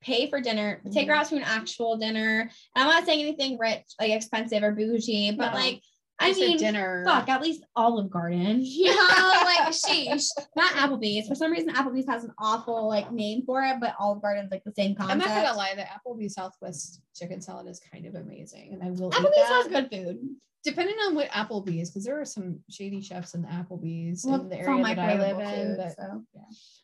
[0.00, 1.18] pay for dinner, take her Mhm.
[1.18, 2.40] out to an actual dinner.
[2.42, 5.58] And I'm not saying anything rich, like expensive or bougie, but No.
[5.58, 5.82] like,
[6.20, 7.04] I mean, dinner.
[7.06, 8.60] fuck, at least Olive Garden.
[8.62, 10.24] You know, like sheesh.
[10.56, 11.28] Not Applebee's.
[11.28, 14.64] For some reason, Applebee's has an awful like name for it, but Olive Garden's like
[14.64, 18.72] the same I'm not gonna lie, the Applebee's Southwest chicken salad is kind of amazing,
[18.74, 20.18] and I will Applebee's has good food.
[20.64, 24.48] Depending on what Applebee's, because there are some shady chefs in the Applebee's Well, in
[24.48, 25.66] the area that I live in.
[25.68, 26.22] food, But so.
[26.34, 26.42] yeah.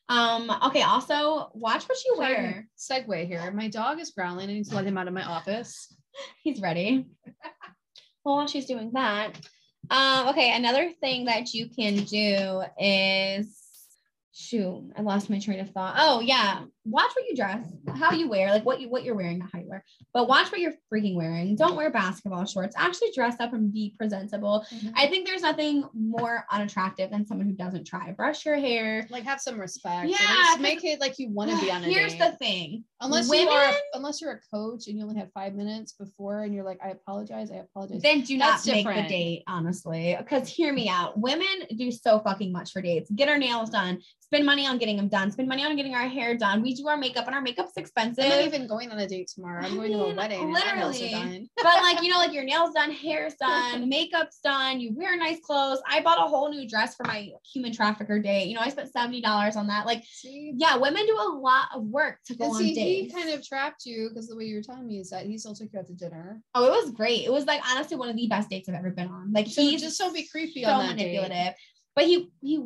[0.09, 0.51] Um.
[0.69, 0.83] Okay.
[0.83, 2.69] Also, watch what you wear.
[2.79, 3.51] segue here.
[3.51, 4.49] My dog is growling.
[4.49, 5.95] I need to let him out of my office.
[6.45, 7.07] He's ready.
[8.33, 9.39] while she's doing that,
[9.91, 10.29] um.
[10.29, 10.53] Okay.
[10.55, 13.61] Another thing that you can do is
[14.33, 14.93] shoot.
[14.97, 15.97] I lost my train of thought.
[15.99, 16.65] Oh yeah.
[16.85, 17.67] Watch what you dress,
[17.97, 20.53] how you wear, like what you what you're wearing, not how you wear, but watch
[20.53, 21.57] what you're freaking wearing.
[21.57, 22.75] Don't wear basketball shorts.
[22.77, 24.65] Actually dress up and be presentable.
[24.73, 24.91] Mm-hmm.
[24.97, 28.13] I think there's nothing more unattractive than someone who doesn't try.
[28.13, 29.07] Brush your hair.
[29.11, 30.11] Like have some respect.
[30.11, 30.57] Yeah.
[30.61, 32.19] Make it like you want to be on a Here's date.
[32.19, 32.85] the thing.
[33.01, 36.43] Unless Women, you are unless you're a coach and you only have five minutes before
[36.43, 38.03] and you're like, I apologize, I apologize.
[38.03, 39.09] Then do not That's make different.
[39.09, 40.17] the date, honestly.
[40.19, 41.19] Because hear me out.
[41.19, 43.11] Women do so fucking much for dates.
[43.11, 46.09] Get our nails done, spend money on getting them done, spend money on getting our
[46.09, 46.63] hair done.
[46.63, 48.25] We do our makeup and our makeup's expensive.
[48.25, 49.65] I'm not even going on a date tomorrow.
[49.65, 50.53] I'm going I mean, to a wedding.
[50.53, 51.51] Literally.
[51.57, 55.41] but like, you know, like your nails done, hair's done, makeup's done, you wear nice
[55.41, 55.81] clothes.
[55.89, 58.49] I bought a whole new dress for my human trafficker date.
[58.49, 59.87] You know, I spent $70 on that.
[59.87, 60.53] Like, see?
[60.57, 63.15] yeah, women do a lot of work to go on see, dates.
[63.15, 65.39] He kind of trapped you because the way you were telling me is that he
[65.39, 66.41] still took you out to dinner.
[66.55, 67.25] Oh, it was great.
[67.25, 69.33] It was like honestly one of the best dates I've ever been on.
[69.33, 71.31] Like so he's just so be creepy so on that manipulative.
[71.31, 71.55] Date.
[71.95, 72.63] But he he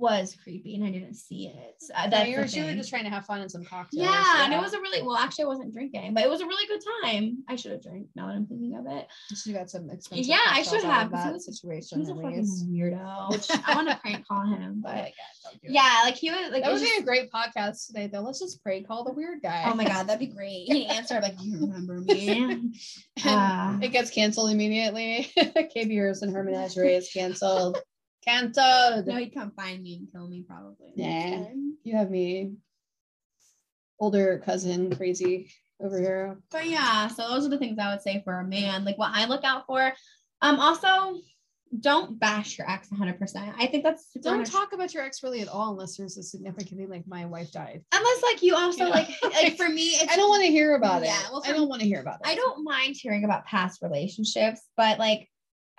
[0.00, 1.84] was creepy and I didn't see it.
[1.94, 4.02] Uh, that's you, were, just trying to have fun and some cocktails.
[4.02, 5.16] Yeah, yeah, and it was a really well.
[5.16, 7.44] Actually, I wasn't drinking, but it was a really good time.
[7.48, 8.06] I should have drank.
[8.16, 9.06] Now that I'm thinking of it,
[9.44, 10.26] you got some expensive.
[10.26, 11.12] Yeah, I should have.
[11.12, 11.98] That was, situation.
[11.98, 13.30] He was a fucking weirdo.
[13.30, 15.12] Which I want to prank call him, but
[15.46, 18.08] oh God, yeah, like he was like that would be a great podcast today.
[18.10, 19.64] Though, let's just prank call the weird guy.
[19.66, 20.64] Oh my God, that'd be great.
[20.66, 22.72] He answered like, "You remember me?"
[23.22, 25.30] Uh, it gets canceled immediately.
[25.36, 27.78] KB and her menagerie is canceled.
[28.30, 29.06] Canceled.
[29.06, 30.92] No, he'd come find me and kill me probably.
[30.94, 31.46] Yeah.
[31.82, 32.52] You have me.
[33.98, 35.50] Older cousin crazy
[35.82, 36.38] over here.
[36.50, 38.84] But yeah, so those are the things I would say for a man.
[38.84, 39.92] Like what I look out for.
[40.42, 41.20] Um also
[41.78, 43.54] don't bash your ex 100%.
[43.56, 46.80] I think that's don't talk about your ex really at all unless there's a significant
[46.80, 47.84] thing like my wife died.
[47.92, 48.90] Unless like you also you know?
[48.90, 51.26] like like for me I don't want to hear about yeah, it.
[51.30, 52.28] Well, I don't want to hear about it.
[52.28, 55.29] I don't mind hearing about past relationships, but like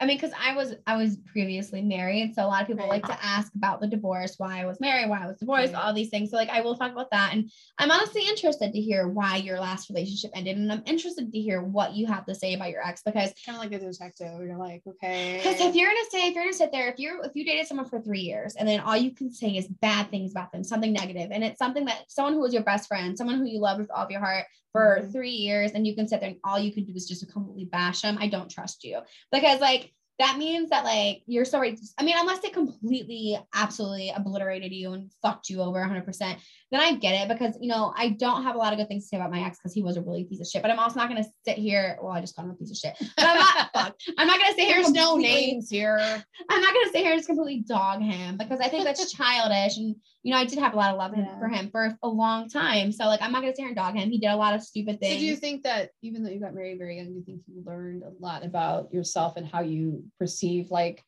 [0.02, 3.04] I mean, because I was I was previously married, so a lot of people right.
[3.04, 5.84] like to ask about the divorce, why I was married, why I was divorced, right.
[5.84, 6.32] all these things.
[6.32, 9.60] So like I will talk about that, and I'm honestly interested to hear why your
[9.60, 12.86] last relationship ended, and I'm interested to hear what you have to say about your
[12.86, 14.42] ex because kind of like a detective.
[14.42, 15.38] You're like, okay.
[15.38, 17.68] Because if you're gonna say, if you're gonna sit there, if you're if you dated
[17.68, 20.64] someone for three years and then all you can say is bad things about them,
[20.64, 23.60] something negative, and it's something that someone who was your best friend, someone who you
[23.60, 25.12] loved with all of your heart for mm-hmm.
[25.12, 27.66] three years, and you can sit there and all you can do is just completely
[27.66, 29.00] bash them, I don't trust you
[29.32, 31.76] because like that means that like you're sorry.
[31.98, 36.94] I mean, unless they completely, absolutely obliterated you and fucked you over 100%, then I
[36.94, 39.18] get it because, you know, I don't have a lot of good things to say
[39.18, 40.62] about my ex because he was a really piece of shit.
[40.62, 41.98] But I'm also not going to sit here.
[42.00, 42.94] Well, I just called him a piece of shit.
[43.18, 43.96] But I'm not, fuck.
[44.20, 44.76] I'm not going to sit here.
[44.76, 45.98] There's no names here.
[46.50, 49.12] I'm not going to sit here and just completely dog him because I think that's
[49.16, 49.78] childish.
[49.78, 51.40] And, you know, I did have a lot of love yeah.
[51.40, 52.92] for him for a long time.
[52.92, 54.10] So, like, I'm not going to sit here and dog him.
[54.12, 55.16] He did a lot of stupid things.
[55.16, 57.42] So, do you think that even though you got married very young, do you think
[57.48, 61.04] you learned a lot about yourself and how you perceive like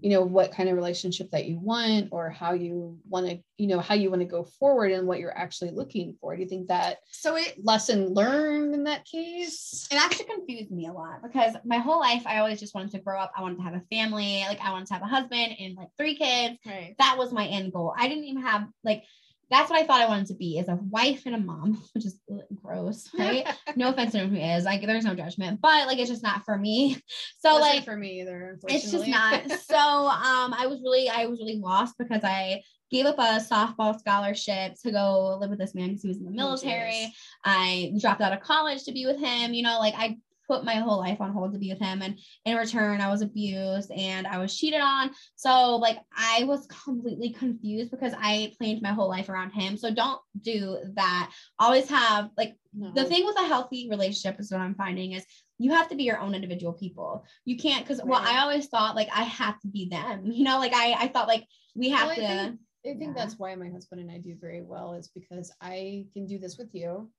[0.00, 3.66] you know what kind of relationship that you want or how you want to you
[3.66, 6.34] know how you want to go forward and what you're actually looking for.
[6.34, 9.88] Do you think that so it lesson learned in that case?
[9.90, 13.00] It actually confused me a lot because my whole life i always just wanted to
[13.00, 13.32] grow up.
[13.36, 14.44] I wanted to have a family.
[14.48, 16.58] Like i wanted to have a husband and like three kids.
[16.64, 16.94] Right.
[16.98, 17.94] that was my end goal.
[17.96, 19.02] I didn't even have like
[19.50, 22.06] that's what I thought I wanted to be as a wife and a mom, which
[22.06, 22.20] is
[22.54, 23.46] gross, right?
[23.76, 26.44] no offense to anyone who is like, there's no judgment, but like, it's just not
[26.44, 26.96] for me.
[27.38, 29.50] So Wasn't like for me either, it's just not.
[29.62, 33.98] so, um, I was really, I was really lost because I gave up a softball
[33.98, 37.06] scholarship to go live with this man because he was in the oh, military.
[37.06, 37.10] Oh,
[37.44, 39.54] I dropped out of college to be with him.
[39.54, 40.18] You know, like I
[40.50, 42.02] put my whole life on hold to be with him.
[42.02, 45.10] And in return, I was abused and I was cheated on.
[45.36, 49.76] So, like, I was completely confused because I planned my whole life around him.
[49.76, 51.30] So, don't do that.
[51.58, 52.90] Always have, like, no.
[52.92, 55.24] the thing with a healthy relationship is what I'm finding is
[55.58, 57.24] you have to be your own individual people.
[57.44, 58.08] You can't, because, right.
[58.08, 61.08] well, I always thought like I have to be them, you know, like I, I
[61.08, 62.24] thought like we have well, to.
[62.24, 63.12] I think, I think yeah.
[63.14, 66.56] that's why my husband and I do very well is because I can do this
[66.58, 67.10] with you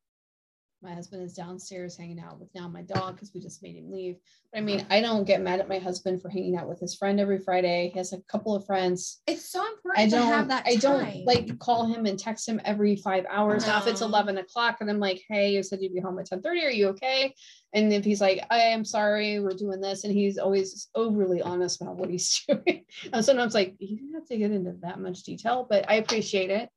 [0.83, 3.91] my husband is downstairs hanging out with now my dog because we just made him
[3.91, 4.15] leave.
[4.51, 6.95] But I mean, I don't get mad at my husband for hanging out with his
[6.95, 7.91] friend every Friday.
[7.93, 9.21] He has a couple of friends.
[9.27, 10.65] It's so important I don't, to have that.
[10.65, 10.73] Time.
[10.73, 13.65] I don't like call him and text him every five hours.
[13.65, 13.73] No.
[13.73, 16.25] Now, if it's 11 o'clock and I'm like, hey, you said you'd be home at
[16.25, 17.33] 10 30, are you okay?
[17.73, 21.81] And if he's like, I am sorry, we're doing this, and he's always overly honest
[21.81, 22.85] about what he's doing.
[23.13, 26.49] and sometimes like, you don't have to get into that much detail, but I appreciate
[26.49, 26.69] it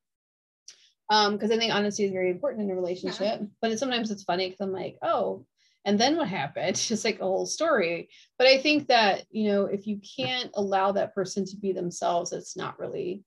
[1.11, 3.47] um because i think honesty is very important in a relationship yeah.
[3.61, 5.45] but it, sometimes it's funny because i'm like oh
[5.85, 9.67] and then what happened just like a whole story but i think that you know
[9.67, 13.23] if you can't allow that person to be themselves it's not really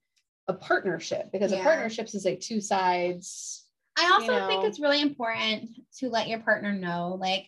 [0.47, 1.59] a partnership because yeah.
[1.59, 3.65] a partnership is like two sides
[3.97, 4.47] i also you know.
[4.47, 7.47] think it's really important to let your partner know like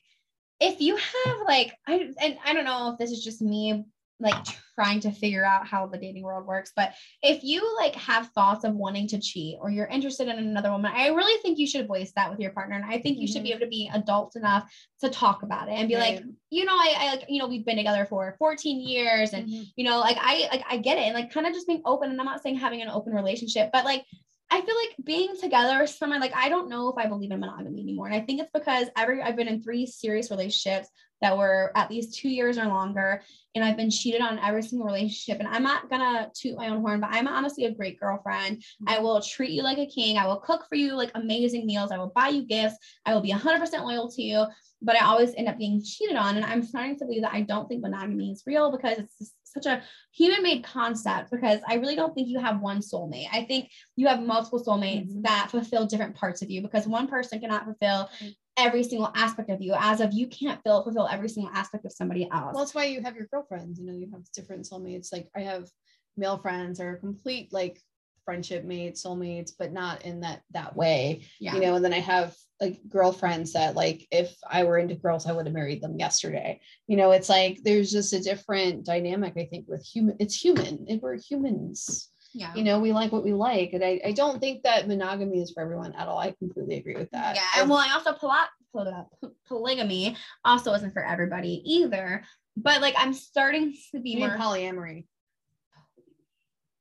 [0.60, 3.86] if you have like i and i don't know if this is just me
[4.19, 6.71] like trying to figure out how the dating world works.
[6.75, 10.71] But if you like have thoughts of wanting to cheat or you're interested in another
[10.71, 12.75] woman, I really think you should voice that with your partner.
[12.75, 13.34] And I think you mm-hmm.
[13.34, 13.58] should be mm-hmm.
[13.58, 16.15] able to be adult enough to talk about it and be right.
[16.15, 19.47] like, you know, I, I like, you know, we've been together for 14 years and
[19.47, 19.63] mm-hmm.
[19.75, 21.01] you know, like I like I get it.
[21.01, 22.10] And like kind of just being open.
[22.12, 24.05] And I'm not saying having an open relationship, but like
[24.52, 27.40] I feel like being together with someone like I don't know if I believe in
[27.40, 28.08] monogamy anymore.
[28.08, 30.90] And I think it's because every I've been in three serious relationships
[31.22, 33.22] that were at least two years or longer.
[33.54, 35.40] And I've been cheated on every single relationship.
[35.40, 38.58] And I'm not gonna toot my own horn, but I'm honestly a great girlfriend.
[38.58, 38.90] Mm-hmm.
[38.90, 40.18] I will treat you like a king.
[40.18, 41.92] I will cook for you like amazing meals.
[41.92, 42.78] I will buy you gifts.
[43.06, 44.46] I will be 100% loyal to you.
[44.82, 46.38] But I always end up being cheated on.
[46.38, 49.66] And I'm starting to believe that I don't think monogamy is real because it's such
[49.66, 49.82] a
[50.12, 53.28] human made concept because I really don't think you have one soulmate.
[53.32, 55.22] I think you have multiple soulmates mm-hmm.
[55.24, 58.10] that fulfill different parts of you because one person cannot fulfill
[58.58, 61.92] every single aspect of you as of you can't fill, fulfill every single aspect of
[61.92, 62.54] somebody else.
[62.54, 65.12] Well, that's why you have your girlfriends, you know, you have different soulmates.
[65.12, 65.70] Like I have
[66.18, 67.82] male friends or complete like
[68.30, 71.26] friendship mates, soulmates, but not in that that way.
[71.39, 71.56] Yeah.
[71.56, 75.26] You know, and then I have like girlfriends that like if I were into girls,
[75.26, 76.62] I would have married them yesterday.
[76.86, 80.86] You know, it's like there's just a different dynamic, I think, with human, it's human.
[80.88, 82.10] and we're humans.
[82.36, 82.54] Yeah.
[82.54, 83.74] You know, we like what we like.
[83.74, 86.20] And I, I don't think that monogamy is for everyone at all.
[86.20, 87.36] I completely agree with that.
[87.36, 87.62] Yeah.
[87.62, 90.15] And well, I also poly- polygamy
[90.46, 92.24] also isn't for everybody either.
[92.56, 95.06] But like I'm starting to be more polyamory.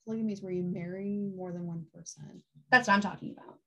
[0.09, 2.43] Polygamy is where you marry more than one person.
[2.71, 3.59] That's what I'm talking about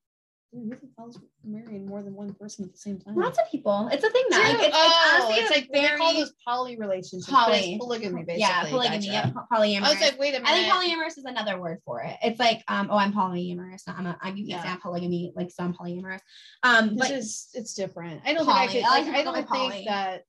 [0.53, 3.15] who the hell's marrying more than one person at the same time?
[3.15, 3.89] Lots of people.
[3.91, 4.43] It's a thing now.
[4.43, 7.29] Like, it's, oh, it's, honestly, it's like very call those poly relationships.
[7.29, 8.39] Poly polygamy, basically.
[8.41, 9.07] Yeah, polygamy.
[9.07, 9.11] Gotcha.
[9.11, 9.83] Yeah, polyamorous.
[9.83, 10.49] I was like, wait a minute.
[10.49, 12.17] I think polyamorous is another word for it.
[12.21, 13.83] It's like, um, oh, I'm polyamorous.
[13.87, 14.61] I'm a, I'm yeah.
[14.65, 16.19] I'm polygamy, like I'm polyamorous.
[16.63, 18.21] Um, but is it's different.
[18.25, 18.67] I don't poly.
[18.67, 19.05] think I could.
[19.05, 19.85] Like, I, don't think poly.
[19.87, 20.23] that.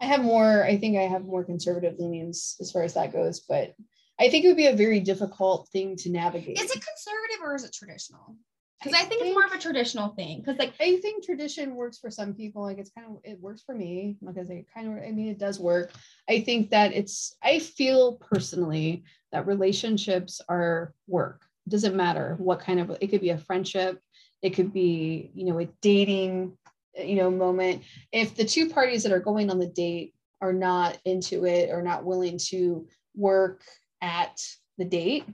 [0.00, 0.64] I have more.
[0.64, 3.74] I think I have more conservative leanings as far as that goes, but
[4.20, 6.60] I think it would be a very difficult thing to navigate.
[6.60, 8.36] Is it conservative or is it traditional?
[8.80, 10.38] because I, I, think it's more of a traditional thing.
[10.38, 12.62] Because like I think tradition works for some people.
[12.62, 15.38] Like it's kind of it works for me because it kind of I mean it
[15.38, 15.92] does work.
[16.28, 21.44] I think that it's I feel personally that relationships are work.
[21.66, 24.00] It doesn't matter what kind of it could be a friendship,
[24.42, 26.56] it could be you know a dating
[26.96, 27.82] eh, you know moment.
[28.12, 31.82] If the two parties that are going on the date are not into it or
[31.82, 33.62] not willing to work
[34.00, 34.40] at
[34.78, 35.24] the date.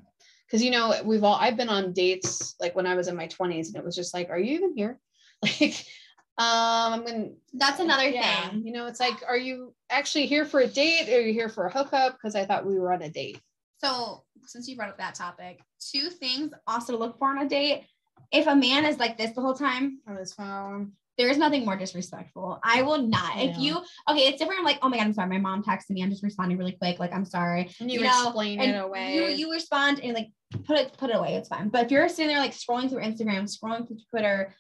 [0.47, 3.27] Because you know we've all i've been on dates like when i was in my
[3.27, 4.99] 20s and it was just like are you even here?
[5.43, 5.85] Like
[6.39, 8.63] um i'm gonna that's another yeah, thing.
[8.67, 11.09] you know it's like are you actually here for a date?
[11.09, 12.13] Or are you here for a hookup?
[12.13, 13.41] Because i thought we were on a date.
[13.79, 17.49] So since you brought up that topic two things also to look for on a
[17.49, 17.85] date.
[18.33, 21.77] If a man is like this the whole time on his phone there's nothing more
[21.77, 22.59] disrespectful.
[22.63, 23.39] I will not.
[23.39, 24.59] If you okay, it's different.
[24.59, 25.29] I'm like, oh my god, I'm sorry.
[25.31, 26.03] My mom texted me.
[26.03, 26.99] I'm just responding really quick.
[26.99, 27.71] Like, I'm sorry.
[27.81, 29.15] And you, you know, explain it away.
[29.15, 30.29] You you respond and like
[30.65, 31.35] put it put it away.
[31.37, 31.69] It's fine.
[31.69, 34.55] But if you're sitting there like scrolling through Instagram, scrolling through Twitter,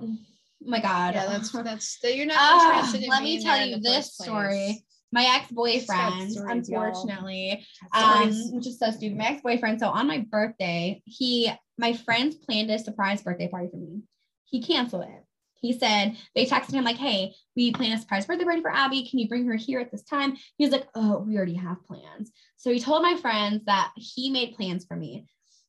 [0.00, 0.16] oh
[0.60, 1.14] my god.
[1.14, 4.84] Yeah, that's what that's you're not uh, Let me tell you this story.
[5.12, 9.18] My ex-boyfriend, unfortunately, um, which is so stupid.
[9.18, 9.80] My ex-boyfriend.
[9.80, 14.02] So on my birthday, he my friends planned a surprise birthday party for me.
[14.44, 15.24] He canceled it
[15.60, 19.08] he said they texted him like, "Hey, we plan a surprise birthday party for Abby.
[19.08, 21.84] Can you bring her here at this time?" He was like, "Oh, we already have
[21.84, 25.26] plans." So he told my friends that he made plans for me.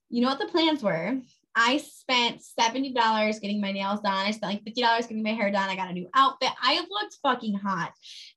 [0.10, 1.22] You know what the plans were?
[1.56, 4.14] I spent $70 getting my nails done.
[4.14, 5.70] I spent like $50 getting my hair done.
[5.70, 6.52] I got a new outfit.
[6.62, 7.92] I looked fucking hot.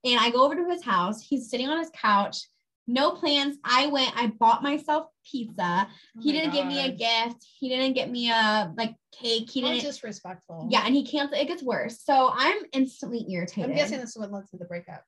[0.05, 1.23] And I go over to his house.
[1.23, 2.38] He's sitting on his couch
[2.87, 3.57] no plans.
[3.64, 5.88] I went, I bought myself pizza.
[5.88, 6.57] Oh he didn't God.
[6.57, 7.47] give me a gift.
[7.59, 9.51] He didn't get me a like cake.
[9.51, 10.68] He didn't disrespectful.
[10.70, 11.40] Yeah, and he canceled.
[11.40, 12.03] It gets worse.
[12.03, 13.70] So I'm instantly irritated.
[13.70, 15.03] I'm guessing this is what led to the breakup.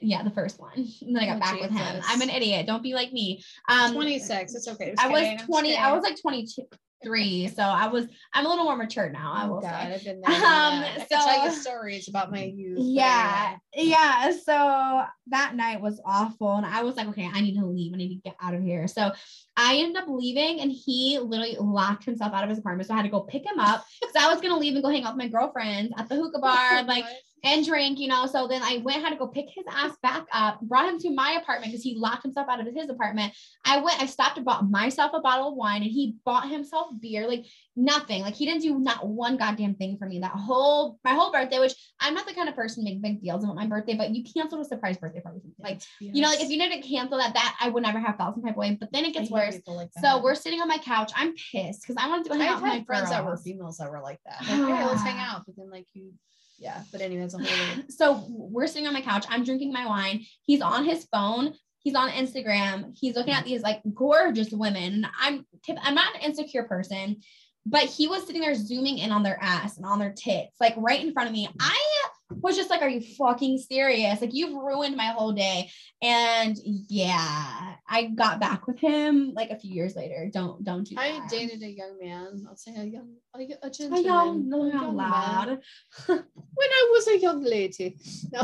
[0.00, 0.72] yeah, the first one.
[0.76, 1.70] And then I got oh, back Jesus.
[1.70, 2.02] with him.
[2.06, 2.66] I'm an idiot.
[2.66, 3.42] Don't be like me.
[3.68, 4.54] Um 26.
[4.54, 4.94] It's okay.
[4.98, 5.76] I was 20.
[5.76, 6.64] I was like 22
[7.02, 7.48] three.
[7.48, 9.32] So I was, I'm a little more mature now.
[9.32, 10.20] I oh, will God, say.
[10.20, 10.34] There.
[10.34, 12.78] Um, so, tell you stories about my youth.
[12.80, 13.56] Yeah.
[13.74, 14.32] Yeah.
[14.32, 16.56] So that night was awful.
[16.56, 17.92] And I was like, okay, I need to leave.
[17.94, 18.88] I need to get out of here.
[18.88, 19.12] So
[19.56, 22.88] I ended up leaving and he literally locked himself out of his apartment.
[22.88, 24.82] So I had to go pick him up because I was going to leave and
[24.82, 26.82] go hang out with my girlfriends at the hookah bar.
[26.84, 27.04] like,
[27.44, 28.26] and drink, you know.
[28.26, 31.10] So then I went, had to go pick his ass back up, brought him to
[31.10, 33.32] my apartment because he locked himself out of his apartment.
[33.64, 36.88] I went, I stopped and bought myself a bottle of wine and he bought himself
[37.00, 38.22] beer, like nothing.
[38.22, 41.58] Like he didn't do not one goddamn thing for me that whole, my whole birthday,
[41.58, 44.10] which I'm not the kind of person to make big deals about my birthday, but
[44.10, 45.40] you canceled a surprise birthday party.
[45.58, 46.14] Like, yes.
[46.14, 48.42] you know, like if you didn't cancel that, that I would never have felt some
[48.42, 49.56] type of way, but then it gets worse.
[49.66, 51.12] Like so we're sitting on my couch.
[51.16, 53.10] I'm pissed because I wanted to hang out with my friends girls.
[53.10, 54.40] that were females that were like that.
[54.60, 55.42] Like, hey, let's hang out.
[55.46, 56.12] But then like you
[56.60, 57.34] yeah but anyways
[57.88, 61.94] so we're sitting on my couch i'm drinking my wine he's on his phone he's
[61.94, 62.96] on Instagram.
[62.98, 65.06] He's looking at these like gorgeous women.
[65.18, 65.46] I'm
[65.82, 67.20] I'm not an insecure person,
[67.66, 70.74] but he was sitting there zooming in on their ass and on their tits, like
[70.76, 71.48] right in front of me.
[71.58, 71.89] I
[72.30, 74.20] was just like, Are you fucking serious?
[74.20, 75.70] Like, you've ruined my whole day.
[76.02, 80.30] And yeah, I got back with him like a few years later.
[80.32, 82.44] Don't, don't do I dated a young man.
[82.48, 84.04] I'll say a young, a, a gentleman.
[84.04, 85.60] A young, a young lad.
[86.06, 86.18] when
[86.58, 87.98] I was a young lady.
[88.32, 88.42] No.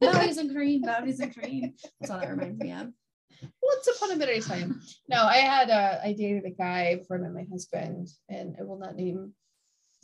[0.00, 1.74] Bodies and cream, bodies and cream.
[2.00, 2.88] That's all that reminds me of.
[3.62, 4.80] Once upon a better time.
[5.08, 8.62] No, I had a, I dated a guy before I met my husband, and I
[8.62, 9.34] will not name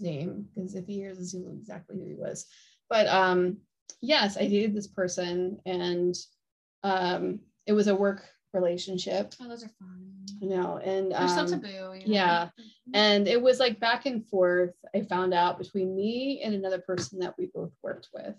[0.01, 2.47] name because if he hears this, he'll know exactly who he was.
[2.91, 3.59] But um,
[4.03, 6.14] yes, I dated this person, and
[6.82, 9.32] um, it was a work relationship.
[9.41, 10.09] Oh, those are fun.
[10.43, 11.68] I know, and um, taboo.
[11.68, 12.01] You know?
[12.05, 12.91] Yeah, mm-hmm.
[12.95, 14.74] and it was like back and forth.
[14.95, 18.34] I found out between me and another person that we both worked with,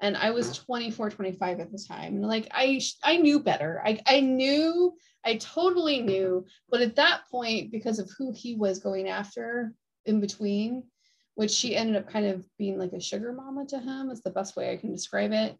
[0.00, 3.82] and I was 24, 25 at the time, and like I, I knew better.
[3.84, 4.94] I, I knew,
[5.24, 9.72] I totally knew, but at that point, because of who he was going after
[10.06, 10.84] in between,
[11.38, 14.30] which she ended up kind of being like a sugar mama to him is the
[14.30, 15.56] best way I can describe it.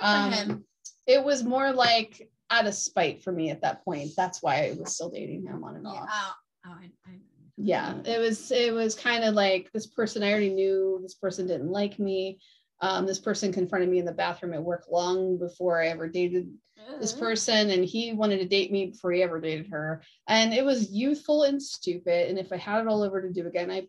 [0.00, 0.62] Um,
[1.04, 4.12] it was more like out of spite for me at that point.
[4.16, 5.90] That's why I was still dating him on and yeah.
[5.90, 6.08] off.
[6.08, 6.32] Oh,
[6.66, 7.14] oh I, I,
[7.56, 11.00] yeah, it was it was kind of like this person I already knew.
[11.02, 12.38] This person didn't like me.
[12.80, 16.52] Um, this person confronted me in the bathroom at work long before I ever dated
[17.00, 20.02] this person, and he wanted to date me before he ever dated her.
[20.28, 22.28] And it was youthful and stupid.
[22.28, 23.88] And if I had it all over to do again, I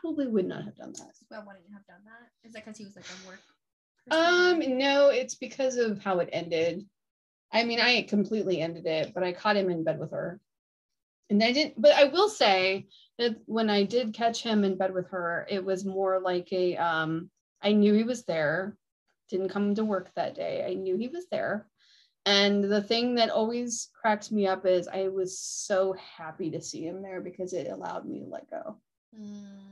[0.00, 1.14] probably would not have done that.
[1.28, 2.46] Why wouldn't you have done that?
[2.46, 3.40] Is that because he was like a work?
[4.10, 6.86] Um, no, it's because of how it ended.
[7.52, 10.40] I mean, I completely ended it, but I caught him in bed with her.
[11.30, 12.86] And I didn't, but I will say
[13.18, 16.76] that when I did catch him in bed with her, it was more like a
[16.76, 18.76] um, I knew he was there,
[19.28, 20.64] didn't come to work that day.
[20.66, 21.66] I knew he was there.
[22.24, 26.86] And the thing that always cracks me up is I was so happy to see
[26.86, 28.78] him there because it allowed me to let go.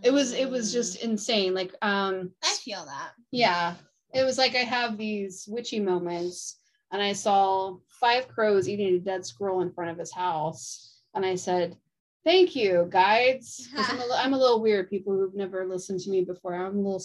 [0.02, 1.04] It was it was just mm.
[1.04, 1.54] insane.
[1.54, 3.12] Like um I feel that.
[3.30, 3.74] Yeah.
[4.14, 6.58] It was like I have these witchy moments
[6.92, 11.00] and I saw five crows eating a dead squirrel in front of his house.
[11.14, 11.76] And I said,
[12.24, 13.68] Thank you, guides.
[13.76, 14.90] I'm, a, I'm a little weird.
[14.90, 16.54] People who've never listened to me before.
[16.54, 17.02] I'm a little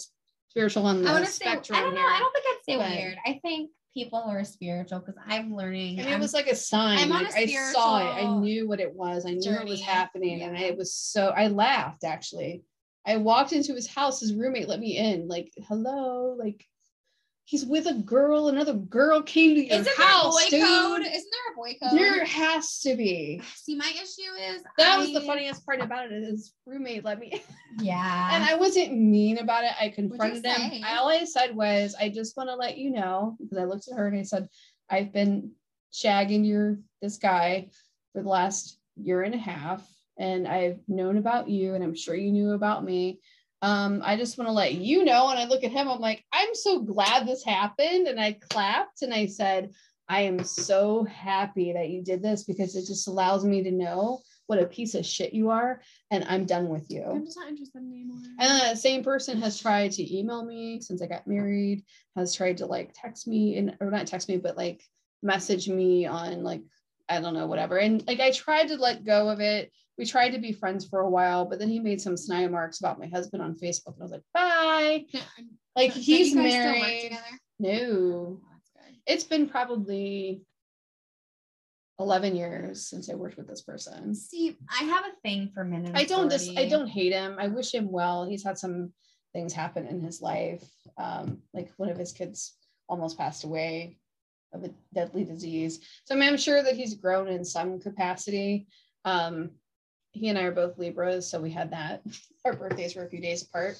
[0.48, 1.76] spiritual on the I spectrum.
[1.76, 2.00] Say, I don't know.
[2.00, 2.10] Here.
[2.10, 3.18] I don't think I'd say but, weird.
[3.24, 6.00] I think people who are spiritual because I'm learning.
[6.00, 7.08] I mean, it was like a sign.
[7.08, 8.24] Like, I saw it.
[8.24, 9.26] I knew what it was.
[9.26, 9.58] I knew journey.
[9.58, 10.40] what was happening.
[10.40, 10.48] Yeah.
[10.48, 12.62] And I was so I laughed actually.
[13.06, 16.64] I walked into his house, his roommate let me in, like, hello, like
[17.44, 18.48] he's with a girl.
[18.48, 20.68] Another girl came to your Isn't house, there a boy dude.
[20.68, 21.00] Code?
[21.00, 21.98] Isn't there a boy code?
[21.98, 23.42] There has to be.
[23.56, 24.98] See, my issue is that I...
[24.98, 26.22] was the funniest part about it.
[26.22, 27.42] His roommate let me.
[27.78, 28.34] Yeah.
[28.34, 29.72] and I wasn't mean about it.
[29.80, 30.84] I confronted him.
[30.84, 33.88] I, all I said was, I just want to let you know because I looked
[33.88, 34.46] at her and I said,
[34.90, 35.52] I've been
[35.90, 37.70] shagging your this guy
[38.12, 39.88] for the last year and a half,
[40.18, 43.20] and I've known about you, and I'm sure you knew about me
[43.62, 45.28] um, I just want to let you know.
[45.30, 48.08] And I look at him, I'm like, I'm so glad this happened.
[48.08, 49.70] And I clapped and I said,
[50.08, 54.20] I am so happy that you did this because it just allows me to know
[54.48, 55.80] what a piece of shit you are.
[56.10, 57.04] And I'm done with you.
[57.04, 58.18] I'm just not interested anymore.
[58.40, 61.84] And that same person has tried to email me since I got married,
[62.16, 64.82] has tried to like text me and or not text me, but like
[65.22, 66.62] message me on like,
[67.08, 67.78] I don't know, whatever.
[67.78, 69.72] And like I tried to let go of it
[70.02, 72.80] we tried to be friends for a while, but then he made some snide marks
[72.80, 75.04] about my husband on Facebook, and I was like, bye.
[75.76, 77.16] Like so he's married.
[77.60, 78.40] No, oh,
[79.06, 80.42] it's been probably
[82.00, 84.14] 11 years since I worked with this person.
[84.16, 85.92] See, I have a thing for men.
[85.94, 87.36] I don't just I don't hate him.
[87.38, 88.26] I wish him well.
[88.28, 88.92] He's had some
[89.32, 90.64] things happen in his life.
[90.98, 92.56] Um, like one of his kids
[92.88, 93.98] almost passed away
[94.52, 95.78] of a deadly disease.
[96.04, 98.66] So I mean, I'm sure that he's grown in some capacity.
[99.04, 99.52] Um,
[100.12, 102.02] he and I are both Libras, so we had that.
[102.44, 103.78] Our birthdays were a few days apart.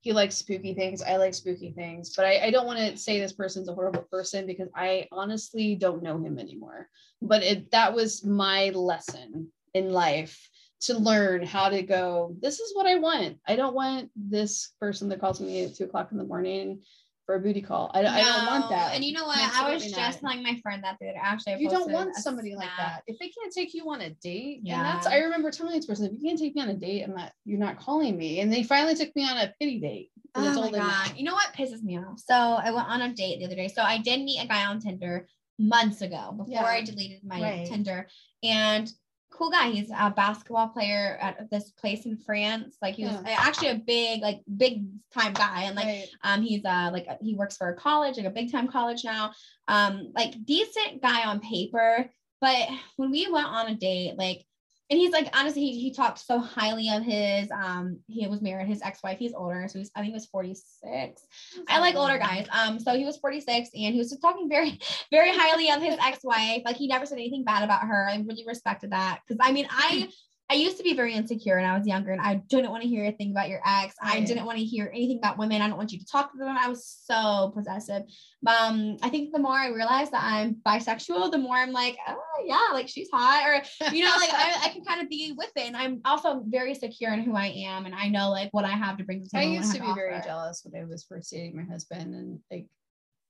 [0.00, 1.02] He likes spooky things.
[1.02, 4.02] I like spooky things, but I, I don't want to say this person's a horrible
[4.02, 6.88] person because I honestly don't know him anymore.
[7.20, 10.48] But it that was my lesson in life
[10.82, 12.36] to learn how to go.
[12.40, 13.38] This is what I want.
[13.46, 16.82] I don't want this person that calls me at two o'clock in the morning
[17.28, 17.90] for a booty call.
[17.92, 18.08] I, no.
[18.08, 18.94] I don't want that.
[18.94, 19.38] And you know what?
[19.38, 21.56] I was just telling my friend that the other actually.
[21.60, 22.60] You don't want somebody snap.
[22.60, 23.02] like that.
[23.06, 24.76] If they can't take you on a date, yeah.
[24.76, 27.02] And that's I remember telling this person, if you can't take me on a date,
[27.02, 28.40] I'm not you're not calling me.
[28.40, 30.10] And they finally took me on a pity date.
[30.34, 31.12] Oh my god.
[31.16, 32.18] You know what pisses me off?
[32.18, 33.68] So I went on a date the other day.
[33.68, 36.64] So I did meet a guy on Tinder months ago before yeah.
[36.64, 37.66] I deleted my right.
[37.66, 38.08] Tinder.
[38.42, 38.90] And
[39.30, 39.70] cool guy.
[39.70, 42.76] He's a basketball player at this place in France.
[42.82, 43.36] Like he was Yeah.
[43.38, 45.62] actually a big, like big time guy.
[45.64, 46.08] And like Right.
[46.22, 49.32] um he's uh like he works for a college, like a big time college now.
[49.68, 52.10] Um, like decent guy on paper.
[52.40, 54.44] But when we went on a date, like
[54.90, 58.66] and he's like honestly he, he talked so highly of his um he was married
[58.66, 61.22] his ex-wife he's older so he's i think he was 46
[61.68, 62.46] I like older guys.
[62.50, 64.78] Um, so he was 46 and he was just talking very,
[65.10, 66.62] very highly of his ex-wife.
[66.64, 68.08] Like he never said anything bad about her.
[68.08, 69.20] I really respected that.
[69.28, 70.08] Cause I mean, I
[70.50, 72.88] I used to be very insecure when I was younger and I didn't want to
[72.88, 73.94] hear a thing about your ex.
[74.00, 75.60] I didn't want to hear anything about women.
[75.60, 76.56] I don't want you to talk to them.
[76.58, 78.04] I was so possessive.
[78.46, 82.18] Um, I think the more I realized that I'm bisexual, the more I'm like, oh
[82.46, 83.42] yeah, like she's hot.
[83.46, 85.66] Or you know, like I, I can kind of be with it.
[85.66, 88.70] And I'm also very secure in who I am and I know like what I
[88.70, 89.56] have to bring to the I table.
[89.56, 92.68] and used to be very jealous when I was first dating my husband, and like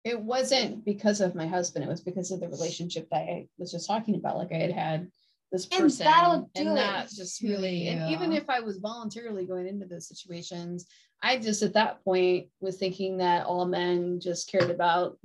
[0.04, 3.72] it wasn't because of my husband; it was because of the relationship that I was
[3.72, 4.36] just talking about.
[4.36, 5.08] Like I had had
[5.50, 9.46] this And that'll do and it that just really, and even if I was voluntarily
[9.46, 10.86] going into those situations,
[11.22, 15.18] I just at that point was thinking that all men just cared about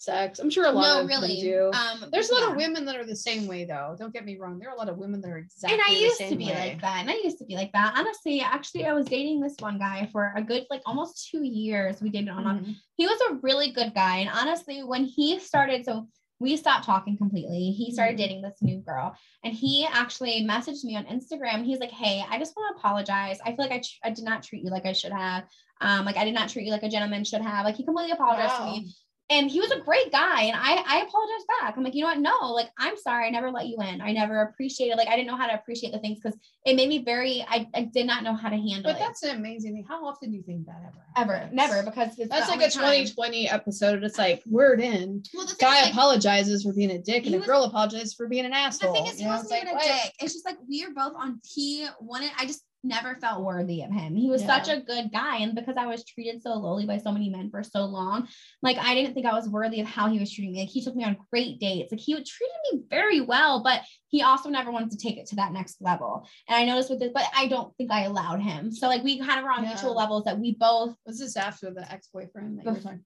[0.00, 0.38] sex.
[0.38, 1.42] I'm sure a lot no, of really.
[1.42, 1.70] them do.
[1.74, 2.50] Um, There's a lot yeah.
[2.52, 3.94] of women that are the same way, though.
[3.98, 4.58] Don't get me wrong.
[4.58, 6.70] There are a lot of women that are exactly and I used to be way.
[6.70, 7.00] like that.
[7.02, 7.94] And I used to be like that.
[7.96, 12.00] Honestly, actually, I was dating this one guy for a good like almost two years.
[12.00, 12.44] We dated on.
[12.44, 12.74] Mhm.
[12.96, 14.18] He was a really good guy.
[14.18, 16.08] And honestly, when he started, so
[16.40, 17.70] we stopped talking completely.
[17.70, 18.18] He started Mhm.
[18.18, 19.14] dating this new girl,
[19.44, 21.64] and he actually messaged me on Instagram.
[21.64, 23.38] He's like, "Hey, I just want to apologize.
[23.44, 25.44] I feel like I, tr- I did not treat you like I should have.
[25.82, 27.64] Um, like I did not treat you like a gentleman should have.
[27.64, 28.74] Like he completely apologized Wow.
[28.74, 28.94] to me
[29.30, 32.08] and he was a great guy and i i apologized back i'm like you know
[32.08, 35.16] what no like i'm sorry i never let you in i never appreciated like i
[35.16, 38.06] didn't know how to appreciate the things because it made me very I, I did
[38.06, 38.82] not know how to handle it.
[38.82, 39.86] But it that's an amazing thing.
[39.88, 40.82] How often do you think that
[41.16, 43.06] ever ever never because it's That's like a only time.
[43.06, 44.04] 2020 episode.
[44.04, 45.22] It's like word in.
[45.32, 48.12] well the Guy is, like, apologizes for being a dick, and he a girl apologizes
[48.14, 48.92] for being an asshole.
[48.92, 50.02] the thing is he You know, wasn't it's even like, a what?
[50.04, 53.82] dick it's just like we are both on he wanted i just never felt worthy
[53.82, 54.62] of him he was Yeah.
[54.62, 57.50] such a good guy and because i was treated so lowly by so many men
[57.50, 58.26] for so long
[58.62, 60.82] like i didn't think i was worthy of how he was treating me like he
[60.82, 64.70] took me on great dates like he treated me very well but he also never
[64.70, 67.46] wanted to take it to that next level and i noticed with this but i
[67.48, 69.70] don't think i allowed him so like we kind of were on Yeah.
[69.70, 73.04] mutual levels that we both Was this after the ex-boyfriend that you were talking?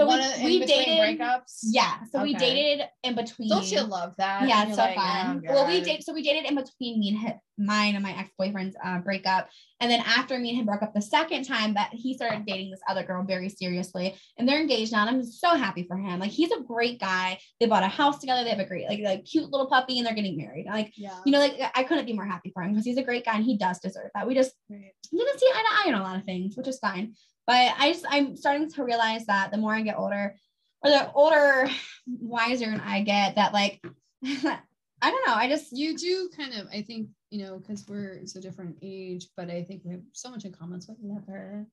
[0.00, 1.60] So One we, we dated breakups.
[1.64, 2.38] yeah so we Okay.
[2.54, 4.48] dated in between Don't you love that?
[4.48, 5.42] yeah, it's so like, fun.
[5.48, 8.12] oh, well, we did so we dated in between me and him, mine and my
[8.18, 9.48] ex-boyfriend's uh, breakup.
[9.80, 12.70] And then after me and him broke up the second time that he started dating
[12.70, 15.06] this other girl very seriously and they're engaged now.
[15.06, 16.20] And I'm so happy for him.
[16.20, 17.38] Like he's a great guy.
[17.60, 18.44] They bought a house together.
[18.44, 20.66] They have a great, like, like cute little puppy and they're getting married.
[20.66, 21.18] Like, Yeah.
[21.26, 23.36] you know, like I couldn't be more happy for him because he's a great guy
[23.36, 24.26] and he does deserve that.
[24.26, 24.92] We just Right.
[25.10, 27.14] didn't see eye to eye on a lot of things, which is fine.
[27.50, 30.36] But I just I'm starting to realize that the more I get older,
[30.84, 31.68] or the older,
[32.06, 33.84] wiser and I get, that like
[34.24, 35.34] I don't know.
[35.34, 39.26] I just You do kind of, I think, you know, because we're so different age,
[39.36, 40.80] but I think we have so much in common.
[40.80, 41.66] So I love her.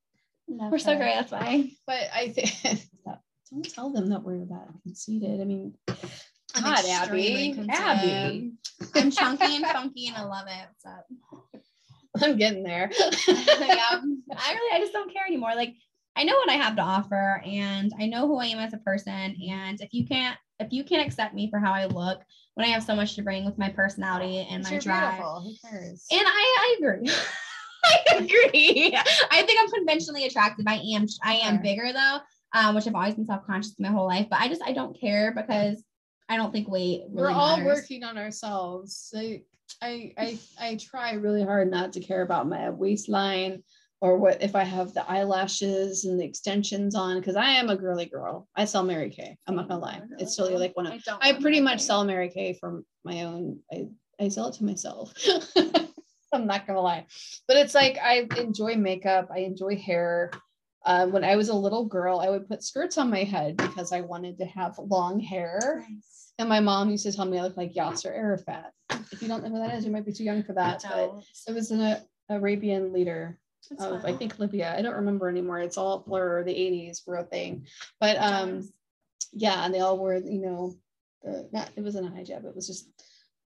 [0.47, 1.13] we're so great.
[1.13, 2.81] That's why But I think
[3.51, 5.41] don't tell them that we're that conceited.
[5.41, 5.75] I mean,
[6.55, 7.53] I'm God, Abby.
[7.69, 8.51] Abby,
[8.95, 10.67] I'm chunky and funky and I love it.
[10.69, 11.05] What's up?
[12.23, 12.89] I'm getting there.
[13.27, 15.55] yeah, I really I just don't care anymore.
[15.55, 15.75] Like
[16.15, 18.77] I know what I have to offer and I know who I am as a
[18.77, 19.35] person.
[19.49, 22.21] And if you can't if you can't accept me for how I look
[22.55, 25.11] when I have so much to bring with my personality and my You're drive.
[25.11, 25.41] beautiful.
[25.41, 26.05] Who cares?
[26.11, 27.11] And I, I agree.
[27.85, 28.97] I agree.
[29.31, 30.65] I think I'm conventionally attractive.
[30.67, 32.17] I am I am bigger though,
[32.53, 34.27] um, which I've always been self-conscious my whole life.
[34.29, 35.83] But I just I don't care because
[36.27, 37.81] I don't think weight really we're all matters.
[37.81, 39.13] working on ourselves.
[39.15, 39.43] I,
[39.81, 43.63] I, I, I try really hard not to care about my waistline
[44.01, 47.75] or what if I have the eyelashes and the extensions on because I am a
[47.75, 48.47] girly girl.
[48.55, 49.37] I sell Mary Kay.
[49.47, 50.01] I'm not gonna lie.
[50.19, 53.59] It's totally like one of I I pretty much sell Mary Kay for my own.
[53.71, 53.87] I,
[54.19, 55.13] I sell it to myself.
[56.33, 57.05] I'm not gonna lie,
[57.47, 59.29] but it's like I enjoy makeup.
[59.33, 60.31] I enjoy hair.
[60.85, 63.91] Uh, when I was a little girl, I would put skirts on my head because
[63.91, 65.83] I wanted to have long hair.
[65.89, 66.26] Nice.
[66.39, 68.71] And my mom used to tell me I look like Yasser Arafat.
[69.11, 70.83] If you don't know who that is, you might be too young for that.
[70.87, 74.75] But it was an uh, Arabian leader That's of, I think, Libya.
[74.77, 75.59] I don't remember anymore.
[75.59, 76.43] It's all blur.
[76.43, 77.65] The 80s were a thing.
[77.99, 78.69] But um,
[79.33, 80.75] yeah, and they all wore, you know,
[81.23, 82.89] the not it wasn't a hijab, it was just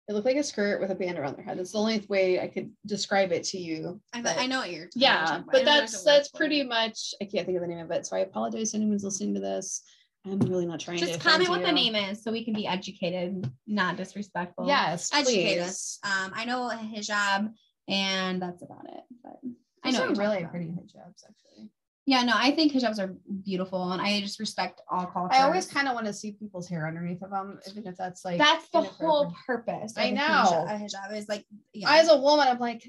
[0.08, 1.58] it looked like a skirt with a band around their head.
[1.58, 4.00] That's the only way I could describe it to you.
[4.12, 4.86] I, but- I know what you're.
[4.86, 5.28] Talking about.
[5.28, 8.06] Yeah, but that's that's pretty much I can't think of the name of it.
[8.06, 9.82] So I apologize to anyone who's listening to this.
[10.24, 12.54] I'm really not trying to Just offend comment what the name is so we can
[12.54, 14.66] be educated, not disrespectful.
[14.66, 15.62] Yes, educate please.
[15.62, 15.98] us.
[16.04, 17.52] Um, I know hijab,
[17.88, 19.02] and that's about it.
[19.22, 19.40] But
[19.82, 20.50] I know are really talking about.
[20.52, 21.70] pretty hijabs, actually.
[22.06, 23.14] Yeah, no, I think hijabs are
[23.44, 25.38] beautiful, and I just respect all cultures.
[25.38, 28.24] I always kind of want to see people's hair underneath of them, even if that's
[28.24, 29.94] like that's the whole purpose.
[29.96, 30.22] I know.
[30.68, 31.92] A hijab is like, yeah.
[31.96, 32.84] as a woman, I'm like,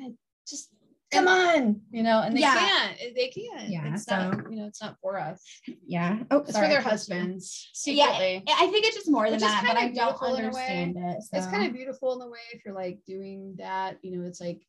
[0.47, 0.69] just
[1.13, 2.55] come on, you know, and they yeah.
[2.55, 2.97] can't.
[2.99, 3.69] Eh, they can't.
[3.69, 5.43] Yeah, it's so, not, you know, it's not for us.
[5.85, 6.19] Yeah.
[6.31, 7.69] Oh, it's sorry, for their husbands.
[7.73, 8.43] Secretly.
[8.45, 11.23] Yeah, eh, I think it's just more than that, but I don't understand it.
[11.23, 11.37] So.
[11.37, 14.41] It's kind of beautiful in the way if you're like doing that, you know, it's
[14.41, 14.61] like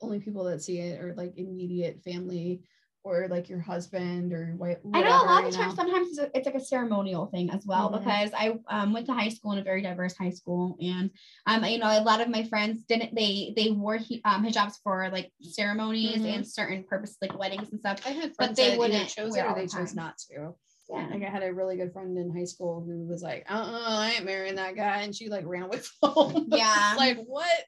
[0.00, 2.62] only people that see it are like immediate family
[3.08, 4.80] or like your husband or what.
[4.92, 7.64] I know a lot of times sometimes it's, a, it's, like a ceremonial thing as
[7.66, 8.04] well mm-hmm.
[8.04, 11.10] because I um, went to high school in a very diverse high school and
[11.46, 15.08] um you know a lot of my friends didn't they they wore um, hijabs for
[15.10, 16.26] like ceremonies mm-hmm.
[16.26, 18.00] and certain purposes like weddings and stuff.
[18.06, 20.54] I had but they wouldn't chose it or they chose not to.
[20.90, 21.06] Yeah.
[21.10, 23.98] Like I had a really good friend in high school who was like, uh uh
[23.98, 25.02] I ain't marrying that guy.
[25.02, 26.48] And she like ran away from home.
[26.50, 26.94] Yeah.
[26.96, 27.64] like, what?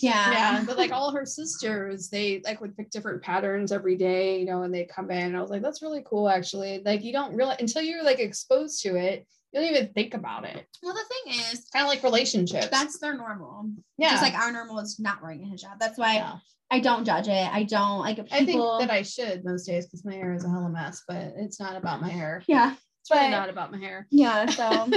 [0.00, 0.30] Yeah.
[0.32, 0.64] Yeah.
[0.64, 4.62] But like all her sisters, they like would pick different patterns every day, you know,
[4.62, 5.26] and they come in.
[5.26, 6.82] And I was like, that's really cool, actually.
[6.84, 10.44] Like, you don't really, until you're like exposed to it, you don't even think about
[10.44, 10.66] it.
[10.82, 12.68] Well, the thing is, kind of like relationships.
[12.68, 13.70] That's their normal.
[13.98, 14.10] Yeah.
[14.10, 15.78] Just like our normal is not wearing a hijab.
[15.78, 16.36] That's why yeah.
[16.70, 17.52] I don't judge it.
[17.52, 18.32] I don't like people...
[18.32, 21.34] I think that I should most days because my hair is a hella mess, but
[21.36, 22.42] it's not about my hair.
[22.46, 22.74] Yeah.
[23.02, 24.06] It's really not about my hair.
[24.10, 24.46] Yeah.
[24.50, 24.90] So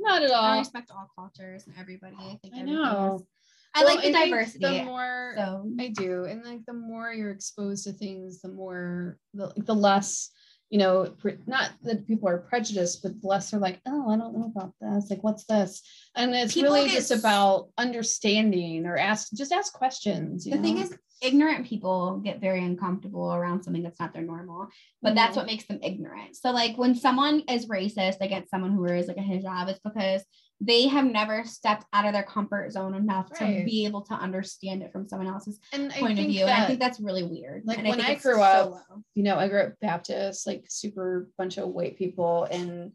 [0.00, 0.44] not at all.
[0.44, 2.16] I respect all cultures and everybody.
[2.18, 3.26] I think I know.
[3.74, 4.64] I well, like the I diversity.
[4.64, 5.70] The more so.
[5.78, 10.30] I do, and like the more you're exposed to things, the more the, the less
[10.70, 11.14] you know,
[11.46, 15.10] not that people are prejudiced, but less are like, oh, I don't know about this.
[15.10, 15.82] Like, what's this?
[16.14, 20.44] And it's people really just about understanding or ask, just ask questions.
[20.44, 20.62] the know?
[20.62, 24.68] thing is, ignorant people get very uncomfortable around something that's not their normal,
[25.02, 25.16] but mm-hmm.
[25.16, 26.36] that's what makes them ignorant.
[26.36, 30.22] So, like, when someone is racist against someone who wears like a hijab, it's because
[30.60, 33.58] they have never stepped out of their comfort zone enough right.
[33.58, 36.46] to be able to understand it from someone else's and point of view.
[36.46, 37.62] That, and I think that's really weird.
[37.64, 40.64] Like and when I, I grew up, so you know, I grew up Baptist, like
[40.68, 42.92] super bunch of white people, and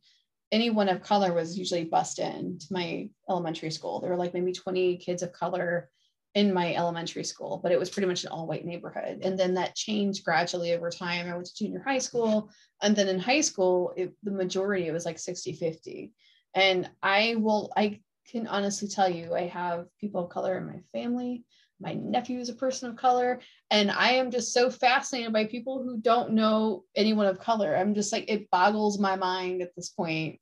[0.52, 4.02] anyone of color was usually bussed in to my elementary school.
[4.02, 5.90] There were like maybe 20 kids of color
[6.36, 9.20] in my elementary school, but it was pretty much an all white neighborhood.
[9.24, 11.28] And then that changed gradually over time.
[11.28, 12.50] I went to junior high school.
[12.82, 16.12] And then in high school, it, the majority, it was like 60 50
[16.56, 18.00] and I will, I
[18.30, 21.44] can honestly tell you, I have people of color in my family.
[21.80, 23.40] My nephew is a person of color.
[23.70, 27.76] And I am just so fascinated by people who don't know anyone of color.
[27.76, 30.40] I'm just like, it boggles my mind at this point.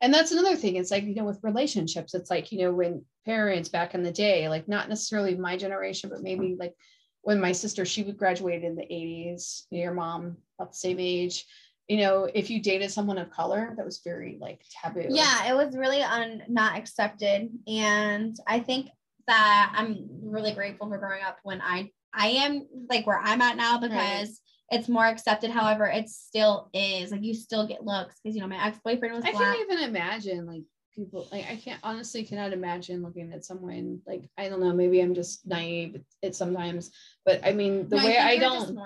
[0.00, 0.76] And that's another thing.
[0.76, 4.12] It's like, you know, with relationships, it's like, you know, when parents back in the
[4.12, 6.74] day, like not necessarily my generation, but maybe like
[7.22, 11.46] when my sister, she would graduate in the 80s, your mom about the same age
[11.88, 15.06] you know, if you dated someone of color, that was very like taboo.
[15.08, 17.50] Yeah, it was really un not accepted.
[17.66, 18.88] And I think
[19.26, 23.56] that I'm really grateful for growing up when I I am like where I'm at
[23.56, 24.28] now because right.
[24.70, 25.50] it's more accepted.
[25.50, 29.14] However, it still is like you still get looks because you know my ex boyfriend
[29.14, 29.24] was.
[29.24, 29.56] I black.
[29.56, 30.62] can't even imagine like
[30.94, 35.00] people like I can't honestly cannot imagine looking at someone like I don't know maybe
[35.00, 36.92] I'm just naive it sometimes
[37.26, 38.78] but I mean the no, way I, I don't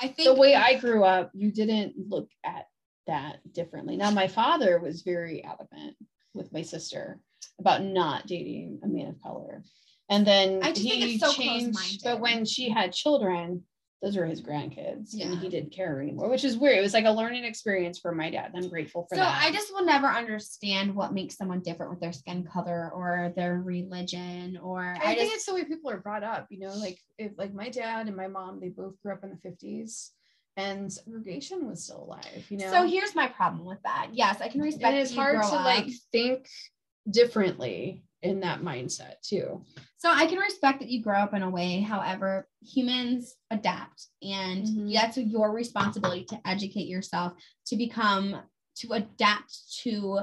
[0.00, 2.66] I think the way I grew up, you didn't look at
[3.06, 3.96] that differently.
[3.96, 5.96] Now, my father was very adamant
[6.34, 7.20] with my sister
[7.58, 9.62] about not dating a man of color.
[10.08, 13.62] And then he so changed, but when she had children,
[14.02, 15.26] those were his grandkids yeah.
[15.26, 16.78] and he didn't care anymore, which is weird.
[16.78, 18.52] It was like a learning experience for my dad.
[18.54, 19.42] I'm grateful for so that.
[19.42, 23.32] So I just will never understand what makes someone different with their skin color or
[23.36, 26.60] their religion or I, I think just, it's the way people are brought up, you
[26.60, 29.48] know, like if like my dad and my mom, they both grew up in the
[29.48, 30.10] 50s
[30.56, 32.70] and segregation was still alive, you know.
[32.70, 34.08] So here's my problem with that.
[34.12, 35.64] Yes, I can respect and it's hard to up.
[35.64, 36.48] like think
[37.10, 39.64] differently in that mindset too.
[39.96, 41.80] So I can respect that you grow up in a way.
[41.80, 44.92] However, humans adapt, and mm-hmm.
[44.92, 47.32] that's your responsibility to educate yourself
[47.66, 48.40] to become
[48.76, 50.20] to adapt to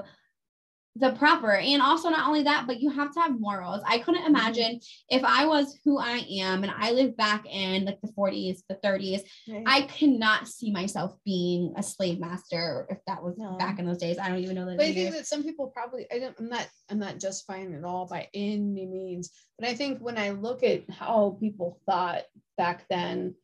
[1.00, 4.22] the proper and also not only that but you have to have morals i couldn't
[4.22, 4.36] mm-hmm.
[4.36, 4.80] imagine
[5.10, 8.76] if i was who i am and i lived back in like the 40s the
[8.76, 9.64] 30s right.
[9.66, 13.58] i cannot see myself being a slave master if that was no.
[13.58, 15.68] back in those days i don't even know that but i think that some people
[15.68, 19.74] probably i don't i'm not i'm not justifying it all by any means but i
[19.74, 22.24] think when i look at how people thought
[22.58, 23.36] back then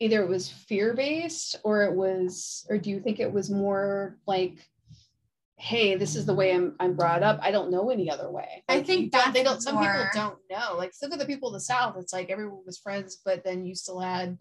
[0.00, 4.18] either it was fear based or it was or do you think it was more
[4.26, 4.58] like
[5.58, 7.38] hey, this is the way I'm I'm brought up.
[7.42, 8.62] I don't know any other way.
[8.68, 9.62] Like, I think that they don't.
[9.62, 9.84] Some more...
[9.84, 10.76] people don't know.
[10.76, 11.96] Like look at the people in the South.
[11.98, 14.38] It's like everyone was friends, but then you still had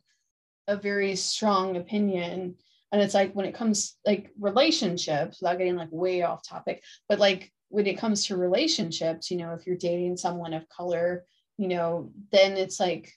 [0.68, 2.55] a very strong opinion.
[2.91, 7.20] And it's like when it comes like relationships, without getting like way off topic, but
[7.20, 11.26] like when it comes to relationships, you know, if you're dating someone of color,
[11.57, 13.11] you know, then it's like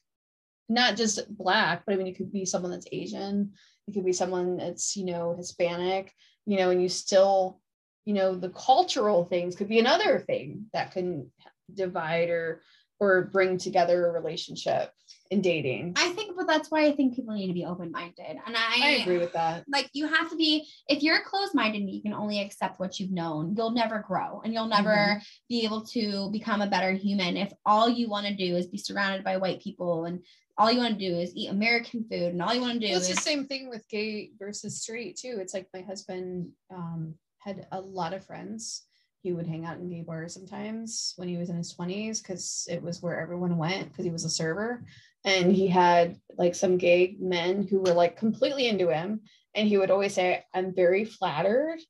[0.69, 3.53] not just black, but I mean, it could be someone that's Asian.
[3.87, 6.13] It could be someone that's, you know, Hispanic,
[6.47, 7.61] you know, and you still,
[8.09, 11.31] you know, the cultural things could be another thing that can
[11.75, 12.63] divide or
[12.99, 14.91] or bring together a relationship
[15.31, 15.93] in dating.
[15.99, 18.39] I think, but that's why I think people need to be open minded.
[18.47, 19.65] And I, I agree with that.
[19.71, 22.99] Like, you have to be, if you're closed minded and you can only accept what
[22.99, 25.19] you've known, you'll never grow and you'll never mm-hmm.
[25.49, 28.79] be able to become a better human if all you want to do is be
[28.79, 30.25] surrounded by white people and
[30.57, 32.91] all you want to do is eat American food and all you want to do
[32.91, 35.39] well, it's is the same thing with gay versus straight too.
[35.41, 38.83] It's like my husband um, had a lot of friends.
[39.23, 42.67] He would hang out in gay bars sometimes when he was in his 20s because
[42.71, 44.85] it was where everyone went because he was a server.
[45.25, 49.23] And he had like some gay men who were like completely into him.
[49.55, 51.81] And he would always say, I'm very flattered,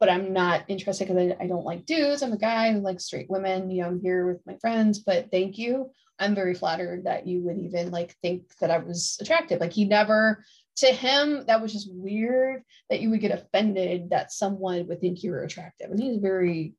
[0.00, 2.22] but I'm not interested because I, I don't like dudes.
[2.22, 3.70] I'm a guy who likes straight women.
[3.70, 7.42] You know, I'm here with my friends, but thank you I'm very flattered that you
[7.42, 9.60] would even like think that I was attractive.
[9.60, 10.44] Like he never
[10.76, 15.22] to him that was just weird that you would get offended that someone would think
[15.22, 15.90] you were attractive.
[15.90, 16.74] And he's very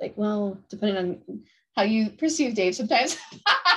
[0.00, 1.44] like, well, depending on
[1.76, 3.18] how you perceive Dave sometimes.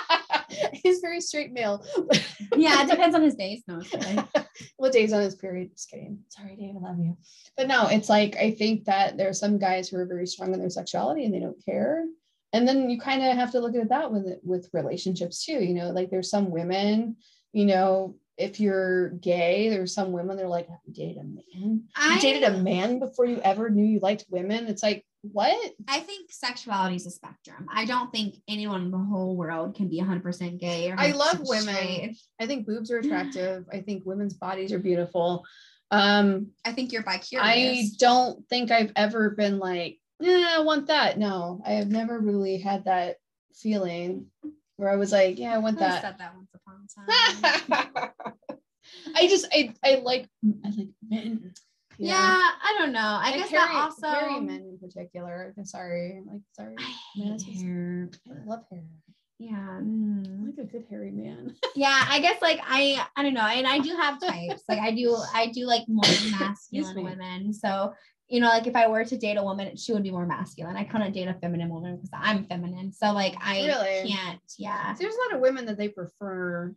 [0.73, 1.83] he's very straight male.
[2.55, 3.63] yeah, it depends on his days.
[3.67, 3.81] No,
[4.77, 5.71] what days on his period?
[5.71, 6.19] Just kidding.
[6.29, 7.17] Sorry, Dave, I love you.
[7.57, 10.53] But no, it's like I think that there are some guys who are very strong
[10.53, 12.05] in their sexuality and they don't care
[12.53, 15.73] and then you kind of have to look at that with with relationships too you
[15.73, 17.15] know like there's some women
[17.53, 21.83] you know if you're gay there's some women they're like have you dated a man?
[21.95, 24.67] I, you dated a man before you ever knew you liked women?
[24.67, 25.73] It's like what?
[25.87, 27.67] I think sexuality is a spectrum.
[27.73, 31.75] I don't think anyone in the whole world can be 100% gay i love women.
[31.75, 32.17] straight.
[32.39, 33.65] i think boobs are attractive.
[33.71, 35.45] I think women's bodies are beautiful.
[35.91, 40.87] Um i think you're bi i don't think i've ever been like yeah, I want
[40.87, 41.17] that.
[41.17, 43.17] No, I have never really had that
[43.53, 44.27] feeling
[44.75, 45.99] where I was like, yeah, I want that.
[45.99, 46.33] I said that
[46.95, 48.11] time.
[49.15, 50.27] I just I I like
[50.65, 51.53] I like men.
[51.97, 52.99] Yeah, yeah I don't know.
[52.99, 55.53] I, I guess Harry, that also hairy men in particular.
[55.57, 56.75] I'm sorry, like sorry.
[56.79, 58.09] I hate hair.
[58.29, 58.83] I love hair.
[59.37, 60.45] Yeah, mm.
[60.45, 61.55] Like a good hairy man.
[61.75, 64.63] yeah, I guess like I I don't know, and I do have types.
[64.67, 66.03] like I do I do like more
[66.39, 67.53] masculine women.
[67.53, 67.93] So
[68.29, 70.77] you know, like if I were to date a woman, she would be more masculine.
[70.77, 72.93] I couldn't date a feminine woman because I'm feminine.
[72.93, 74.09] So like I really?
[74.09, 74.39] can't.
[74.57, 74.95] Yeah.
[74.97, 76.73] There's a lot of women that they prefer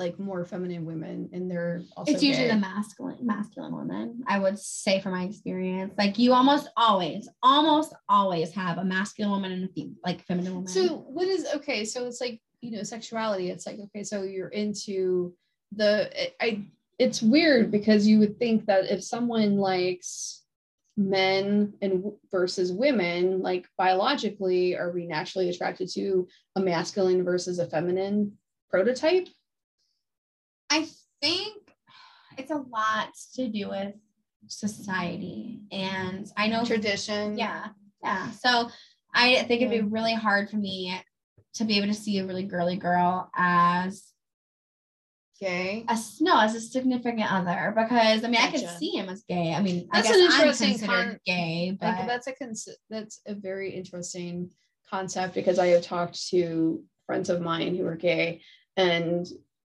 [0.00, 2.54] like more feminine women and they're also it's usually gay.
[2.54, 7.92] the masculine masculine woman i would say from my experience like you almost always almost
[8.08, 12.06] always have a masculine woman and a like feminine woman so what is okay so
[12.06, 15.34] it's like you know sexuality it's like okay so you're into
[15.72, 16.10] the
[16.42, 16.64] i
[16.98, 20.39] it's weird because you would think that if someone likes
[21.00, 27.66] men and versus women like biologically are we naturally attracted to a masculine versus a
[27.66, 28.32] feminine
[28.68, 29.26] prototype?
[30.68, 30.86] I
[31.22, 31.56] think
[32.36, 33.94] it's a lot to do with
[34.46, 37.38] society and i know tradition.
[37.38, 37.68] Yeah
[38.02, 38.30] yeah.
[38.32, 38.70] So
[39.14, 41.00] i think it'd be really hard for me
[41.54, 44.12] to be able to see a really girly girl as
[45.40, 45.84] gay?
[45.88, 48.46] As, no, as a significant other, because I mean, gotcha.
[48.46, 49.54] I could see him as gay.
[49.54, 53.34] I mean, that's I an interesting con- gay, but like, that's a cons- that's a
[53.34, 54.50] very interesting
[54.90, 58.42] concept because I have talked to friends of mine who are gay
[58.76, 59.26] and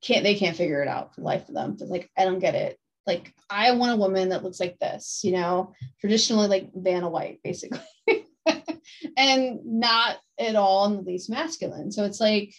[0.03, 1.77] can't they can't figure it out for life for them.
[1.79, 2.79] But like, I don't get it.
[3.07, 7.41] Like, I want a woman that looks like this, you know, traditionally like Vanna White,
[7.43, 7.81] basically.
[9.17, 11.93] and not at all in the least masculine.
[11.93, 12.55] So it's like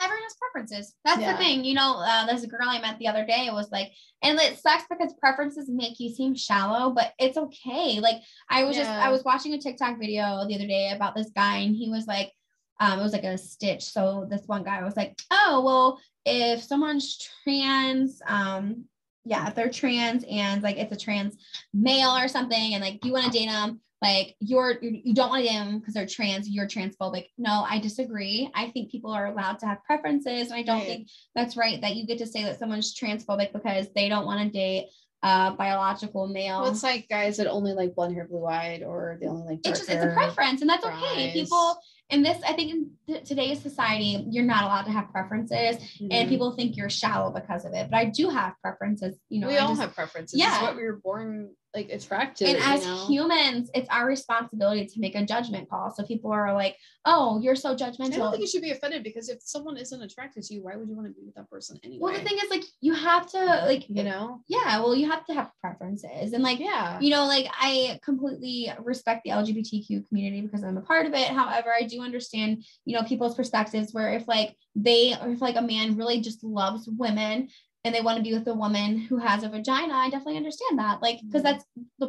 [0.00, 0.94] everyone has preferences.
[1.04, 1.32] That's yeah.
[1.32, 1.64] the thing.
[1.64, 3.46] You know, uh, there's a girl I met the other day.
[3.46, 3.92] It was like,
[4.22, 8.00] and it sucks because preferences make you seem shallow, but it's okay.
[8.00, 8.16] Like
[8.48, 8.82] I was yeah.
[8.82, 11.90] just, I was watching a TikTok video the other day about this guy, and he
[11.90, 12.32] was like,
[12.80, 13.84] um, it was like a stitch.
[13.84, 18.84] So this one guy was like, oh, well, if someone's trans, um,
[19.24, 21.36] yeah, if they're trans and like it's a trans
[21.72, 25.46] male or something, and like you want to date them, like you're you don't want
[25.46, 27.26] them because they're trans you're transphobic.
[27.38, 28.50] No i disagree.
[28.54, 30.86] I think people are allowed to have preferences and i don't right.
[30.86, 34.40] think that's right that you get to say that someone's transphobic because they don't want
[34.40, 34.88] to date
[35.24, 36.60] a biological male.
[36.60, 39.66] Well, it's like guys that only like blonde hair blue eyed or they only like
[39.66, 41.32] it's just it's a preference and that's okay.
[41.32, 41.78] people
[42.10, 46.08] in this i think in th- today's society you're not allowed to have preferences mm-hmm.
[46.10, 49.48] and people think you're shallow because of it but i do have preferences you know
[49.48, 50.38] we I all just, have preferences.
[50.38, 50.52] Yeah.
[50.52, 52.48] it's what we were born like attractive.
[52.48, 53.06] And as know?
[53.06, 55.90] humans, it's our responsibility to make a judgment call.
[55.90, 59.02] So people are like, "Oh, you're so judgmental." I don't think you should be offended
[59.02, 61.50] because if someone isn't attracted to you, why would you want to be with that
[61.50, 61.98] person anyway?
[62.00, 64.78] well, the thing is, like, you have to like, you know, yeah.
[64.80, 69.24] Well, you have to have preferences, and like, yeah, you know, like I completely respect
[69.24, 71.28] the LGBTQ community because I'm a part of it.
[71.28, 75.56] However, I do understand, you know, people's perspectives where if like they, or if like
[75.56, 77.48] a man really just loves women
[77.84, 80.78] and they want to be with a woman who has a vagina, I definitely understand
[80.78, 81.02] that.
[81.02, 81.44] Like, because Mhm.
[81.44, 81.64] that's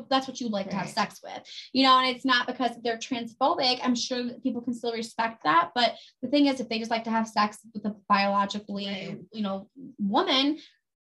[0.09, 1.41] that's what you like to have sex with,
[1.73, 1.97] you know.
[1.99, 3.79] And it's not because they're transphobic.
[3.83, 5.71] I'm sure that people can still respect that.
[5.75, 9.19] But the thing is, if they just like to have sex with a biologically, Right.
[9.33, 9.67] you know,
[9.99, 10.59] woman,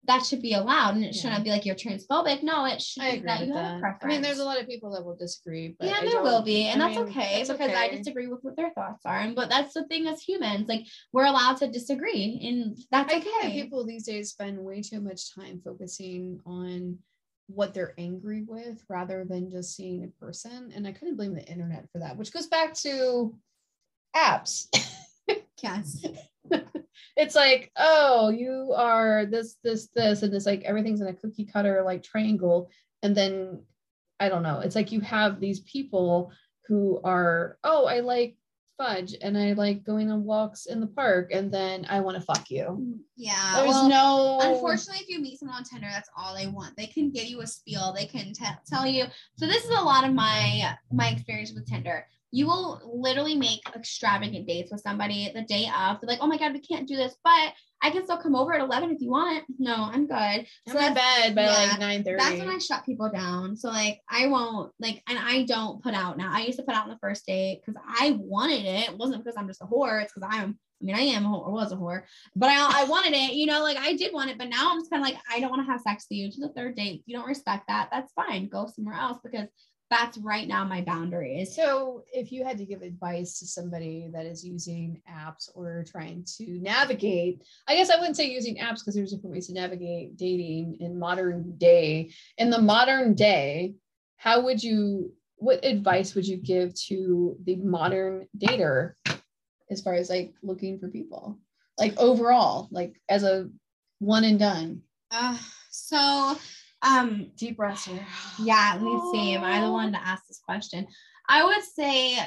[0.07, 1.21] that should be allowed, and it Yeah.
[1.21, 2.41] shouldn't be like you're transphobic.
[2.41, 3.99] No, it should I be that you have a that.
[4.01, 6.41] I mean, there's a lot of people that will disagree, but yeah, I there will
[6.41, 7.97] be, and I that's mean, okay because I okay.
[7.97, 9.19] disagree with what their thoughts are.
[9.19, 13.19] And but that's the thing as humans, like we're allowed to disagree, and that's I
[13.19, 13.61] think that okay.
[13.61, 16.99] people these days spend way too much time focusing on
[17.47, 20.71] what they're angry with rather than just seeing a person.
[20.75, 23.35] And I couldn't blame the internet for that, which goes back to
[24.15, 24.67] apps.
[25.61, 26.05] Yes.
[27.17, 31.45] it's like, oh, you are this, this, this, and it's like everything's in a cookie
[31.45, 32.69] cutter like triangle.
[33.03, 33.63] And then
[34.19, 36.31] I don't know, it's like you have these people
[36.67, 38.37] who are, oh, I like
[38.77, 42.21] fudge and I like going on walks in the park, and then I want to
[42.21, 42.99] fuck you.
[43.15, 43.53] Yeah.
[43.55, 46.77] There's well, no Unfortunately, if you meet someone on Tinder, that's all they want.
[46.77, 47.93] They can give you a spiel.
[47.93, 49.05] They can te- tell you.
[49.37, 52.05] So this is a lot of my my experience with Tinder.
[52.31, 52.51] You mm-hmm.
[52.51, 55.99] will literally make extravagant dates with somebody the day of.
[55.99, 58.53] They're like, "Oh my god, we can't do this, but I can still come over
[58.53, 60.15] at 11 if you want." No, I'm good.
[60.15, 62.23] I'm So in that's- bed by yeah, like nine thirty.
[62.23, 63.55] That's when I shut people down.
[63.55, 66.31] So like I won't like, and I don't put out now.
[66.33, 68.89] I used to put out on the first date because I wanted it.
[68.89, 70.01] It wasn't because I'm just a whore.
[70.01, 70.57] It's because I'm.
[70.79, 72.03] I mean, I am a whore, or was a whore,
[72.35, 73.33] but I, I wanted it.
[73.33, 75.39] You know, like I did want it, but now I'm just kind of like, I
[75.39, 76.99] don't want to have sex with you to the third date.
[76.99, 78.47] If you don't respect that, that's fine.
[78.47, 79.47] Go somewhere else because
[79.89, 81.55] that's right now my boundaries.
[81.55, 86.25] So, if you had to give advice to somebody that is using apps or trying
[86.37, 90.17] to navigate, I guess I wouldn't say using apps because there's different ways to navigate
[90.17, 92.11] dating in modern day.
[92.37, 93.75] In the modern day,
[94.17, 98.93] how would you, what advice would you give to the modern dater
[99.71, 101.39] as far as like looking for people?
[101.77, 103.49] Like overall, like as a
[103.99, 104.81] one and done.
[105.11, 105.37] Uh,
[105.71, 106.37] so,
[106.81, 108.05] um, Deep breaths here.
[108.39, 109.33] Yeah, let me see.
[109.35, 110.87] Am I the one to ask this question?
[111.27, 112.17] I would say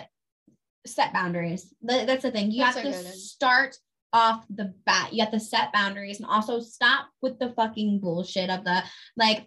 [0.86, 1.72] set boundaries.
[1.82, 2.50] That's the thing.
[2.50, 3.76] You That's have to good start
[4.12, 5.12] off the bat.
[5.12, 8.82] You have to set boundaries and also stop with the fucking bullshit of the
[9.16, 9.46] like,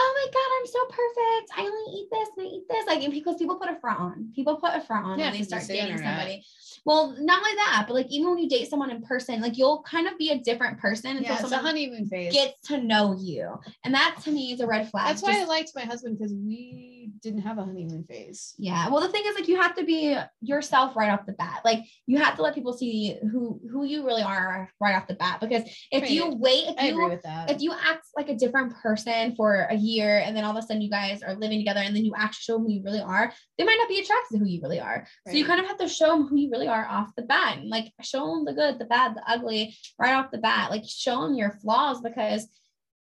[0.00, 1.50] oh my god, I'm so perfect.
[1.58, 2.86] I only eat this and I eat this.
[2.86, 4.32] Like because people put a front on.
[4.34, 6.04] People put a front on Yeah, when they start dating internet.
[6.04, 6.44] somebody.
[6.84, 9.82] Well, not only that, but like even when you date someone in person, like you'll
[9.82, 12.32] kind of be a different person until Yeah, someone honeymoon phase.
[12.32, 13.54] gets to know you.
[13.84, 15.08] And that to me is a red flag.
[15.08, 18.54] That's why I Just- liked my husband because we didn't have a honeymoon phase.
[18.58, 18.88] Yeah.
[18.90, 21.62] Well, the thing is, like, you have to be yourself right off the bat.
[21.64, 25.14] Like, you have to let people see who who you really are right off the
[25.14, 25.40] bat.
[25.40, 26.10] Because if Right.
[26.10, 27.50] you wait, if I agree you with that.
[27.50, 30.66] if you act like a different person for a year and then all of a
[30.66, 33.00] sudden you guys are living together and then you actually show them who you really
[33.00, 35.06] are, they might not be attracted to who you really are.
[35.26, 37.58] So you kind of have to show them who you really are off the bat
[37.58, 40.70] and like show them the good, the bad, the ugly right off the bat.
[40.70, 42.46] Like show them your flaws because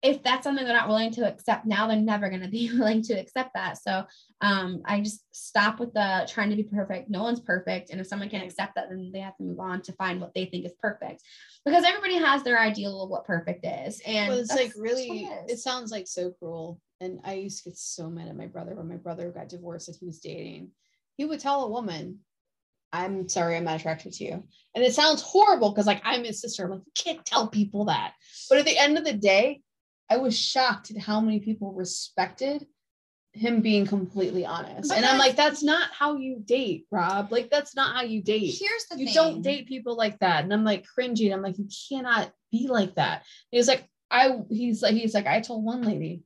[0.03, 3.01] if that's something they're not willing to accept now, they're never going to be willing
[3.03, 3.81] to accept that.
[3.81, 4.05] So
[4.41, 7.09] um, I just stop with the trying to be perfect.
[7.09, 7.89] No one's perfect.
[7.89, 10.33] And if someone can't accept that, then they have to move on to find what
[10.33, 11.23] they think is perfect
[11.65, 14.01] because everybody has their ideal of what perfect is.
[14.05, 16.79] And well, it's like really, it it sounds like so cruel.
[16.99, 19.87] And I used to get so mad at my brother when my brother got divorced
[19.87, 20.71] and he was dating.
[21.15, 22.19] He would tell a woman,
[22.93, 24.43] I'm sorry, I'm not attracted to you.
[24.73, 26.63] And it sounds horrible because, like, I'm his sister.
[26.63, 28.13] I'm like, you can't tell people that.
[28.49, 29.61] But at the end of the day,
[30.09, 32.65] I was shocked at how many people respected
[33.33, 34.89] him being completely honest.
[34.89, 37.31] But and I'm like, that's not how you date, Rob.
[37.31, 39.13] Like, that's not how you date Here's the you thing.
[39.13, 40.43] don't date people like that.
[40.43, 41.31] And I'm like cringing.
[41.31, 43.23] I'm like, you cannot be like that.
[43.51, 46.23] He was like, I he's like, he's like, I told one lady,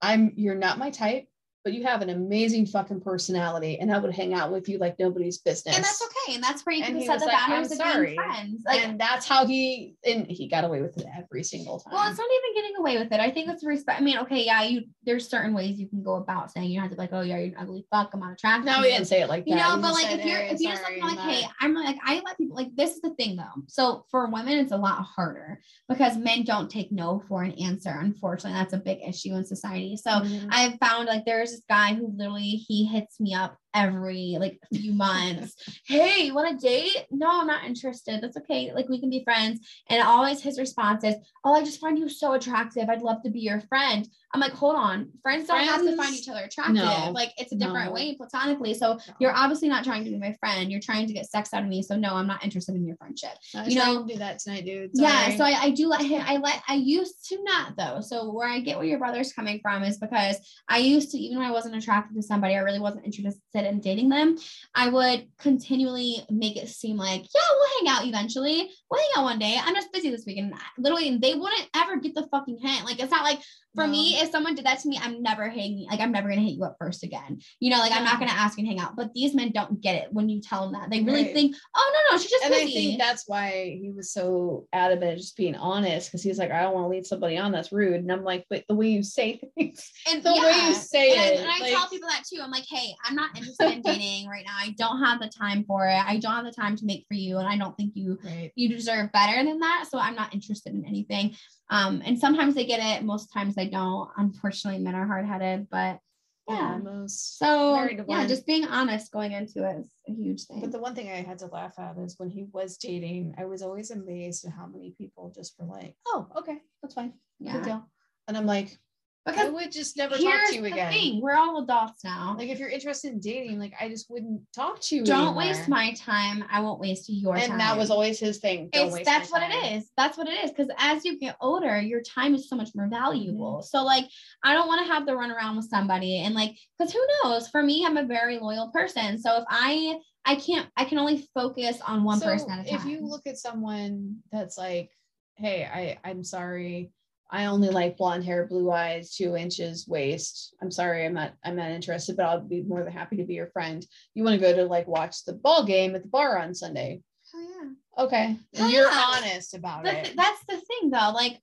[0.00, 1.26] I'm you're not my type,
[1.64, 4.98] but you have an amazing fucking personality, and I would hang out with you like
[4.98, 5.76] nobody's business.
[5.76, 6.34] And that's okay.
[6.34, 8.62] And that's where you can set the like, boundaries "I'm of being friends.
[8.66, 11.92] Like and that's how he and he got away with it every single time.
[11.94, 13.20] Well, it's not even getting away with it.
[13.20, 14.00] I think it's respect.
[14.00, 16.82] I mean, okay, yeah, you there's certain ways you can go about saying you don't
[16.82, 18.66] have to be like, oh yeah, you're an ugly fuck, I'm not attracted.
[18.66, 18.94] no, he you.
[18.94, 19.50] didn't say it like that.
[19.50, 21.96] You know, He but like if you're if you're just look like, hey, I'm like
[22.04, 23.62] I let people like this is the thing though.
[23.68, 27.90] So for women, it's a lot harder because men don't take no for an answer.
[27.90, 29.96] Unfortunately, that's a big issue in society.
[29.96, 30.48] So Mhm.
[30.50, 34.92] I've found like there's this guy who literally he hits me up every like few
[34.92, 35.54] months.
[35.86, 37.06] hey, you want a date?
[37.10, 38.20] No, I'm not interested.
[38.22, 38.72] That's okay.
[38.72, 39.60] Like we can be friends.
[39.88, 41.14] And always his response is,
[41.44, 42.88] Oh, I just find you so attractive.
[42.88, 44.08] I'd love to be your friend.
[44.34, 45.10] I'm like, hold on.
[45.22, 46.76] Friends don't have to find each other attractive.
[46.76, 47.92] No, like it's a different no.
[47.92, 48.72] way platonically.
[48.72, 49.00] So no.
[49.18, 50.70] you're obviously not trying to be my friend.
[50.70, 51.82] You're trying to get sex out of me.
[51.82, 53.32] So no, I'm not interested in your friendship.
[53.66, 54.90] you know, do that tonight, dude.
[54.94, 55.36] Yeah.
[55.36, 56.22] So I, I do let him.
[56.24, 56.62] I let.
[56.66, 58.00] I used to not though.
[58.00, 60.36] So where I get where your brother's coming from is because
[60.68, 63.80] I used to, even when I wasn't attracted to somebody, I really wasn't interested in
[63.80, 64.36] dating them.
[64.74, 68.70] I would continually make it seem like, yeah, we'll hang out eventually.
[68.90, 69.58] We'll hang out one day.
[69.62, 70.54] I'm just busy this weekend.
[70.78, 72.84] Literally, they wouldn't ever get the fucking hint.
[72.84, 73.40] Like it's not like
[73.74, 73.92] for no.
[73.92, 76.44] me, if someone did that to me, I'm never hanging, like, I'm never going to
[76.44, 77.40] hit you up first again.
[77.58, 77.98] You know, like, yeah.
[77.98, 78.96] I'm not going to ask and hang out.
[78.96, 80.90] But these men don't get it when you tell them that.
[80.90, 81.34] They really right.
[81.34, 82.64] think, oh, no, no, she's just And busy.
[82.64, 86.62] I think that's why he was so adamant just being honest because he's like, I
[86.62, 87.94] don't want to lead somebody on that's rude.
[87.94, 90.44] And I'm like, but the way you say things, and the yeah.
[90.44, 91.38] way you say and it.
[91.38, 92.40] I, and I like, tell people that too.
[92.42, 94.54] I'm like, hey, I'm not interested in dating right now.
[94.56, 96.02] I don't have the time for it.
[96.06, 97.38] I don't have the time to make for you.
[97.38, 98.52] And I don't think you, right.
[98.54, 99.86] you deserve better than that.
[99.90, 101.34] So I'm not interested in anything.
[101.72, 104.08] Um, and sometimes they get it, most times they don't.
[104.18, 106.00] Unfortunately, men are hard headed, but
[106.48, 106.72] yeah.
[106.74, 107.38] Almost.
[107.38, 110.60] So yeah, just being honest going into it is a huge thing.
[110.60, 113.44] But the one thing I had to laugh at is when he was dating, I
[113.46, 117.80] was always amazed at how many people just were like, "Oh, okay, that's fine, yeah."
[118.28, 118.78] And I'm like,
[119.24, 120.92] because I would just never talk to you again.
[120.92, 121.20] Thing.
[121.20, 122.34] We're all adults now.
[122.36, 125.04] Like if you're interested in dating, like I just wouldn't talk to you.
[125.04, 125.36] Don't anymore.
[125.36, 126.44] waste my time.
[126.50, 127.52] I won't waste your and time.
[127.52, 128.68] And that was always his thing.
[128.72, 129.52] That's what time.
[129.52, 129.90] it is.
[129.96, 130.50] That's what it is.
[130.50, 133.58] Because as you get older, your time is so much more valuable.
[133.58, 133.66] Mm-hmm.
[133.66, 134.06] So like
[134.42, 137.48] I don't want to have to run around with somebody and like because who knows?
[137.48, 139.18] For me, I'm a very loyal person.
[139.18, 142.70] So if I I can't I can only focus on one so person at a
[142.70, 142.80] time.
[142.80, 144.90] If you look at someone that's like,
[145.36, 146.90] hey, I I'm sorry
[147.32, 150.54] I only like blonde hair, blue eyes, two inches waist.
[150.60, 153.34] I'm sorry, I'm not I'm not interested, but I'll be more than happy to be
[153.34, 153.84] your friend.
[154.14, 157.00] You want to go to like watch the ball game at the bar on Sunday?
[157.34, 158.04] Oh yeah.
[158.04, 158.36] Okay.
[158.54, 159.04] Hell you're yeah.
[159.08, 160.12] honest about it.
[160.14, 161.12] That's the thing though.
[161.14, 161.40] Like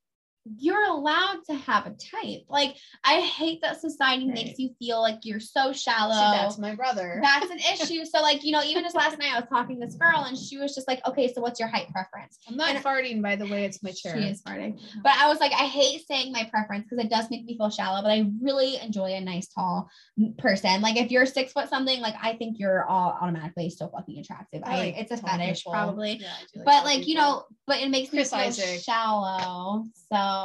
[0.57, 2.43] you're allowed to have a type.
[2.49, 4.33] Like I hate that society right.
[4.33, 6.13] makes you feel like you're so shallow.
[6.13, 7.19] That's my brother.
[7.23, 8.05] That's an issue.
[8.05, 10.37] so like, you know, even just last night I was talking to this girl and
[10.37, 12.39] she was just like, okay, so what's your height preference?
[12.47, 14.17] I'm not and farting by the way, it's my chair.
[14.17, 14.75] She is farting.
[14.75, 14.99] Uh-huh.
[15.03, 17.69] But I was like, I hate saying my preference because it does make me feel
[17.69, 19.89] shallow, but I really enjoy a nice tall
[20.37, 20.81] person.
[20.81, 24.61] Like if you're six foot something, like I think you're all automatically so fucking attractive.
[24.65, 25.73] I, I like it's a fetish people.
[25.73, 26.13] probably.
[26.13, 27.09] Yeah, like but like, people.
[27.09, 28.81] you know, but it makes Chris me feel Isaac.
[28.81, 29.85] shallow.
[30.11, 30.38] So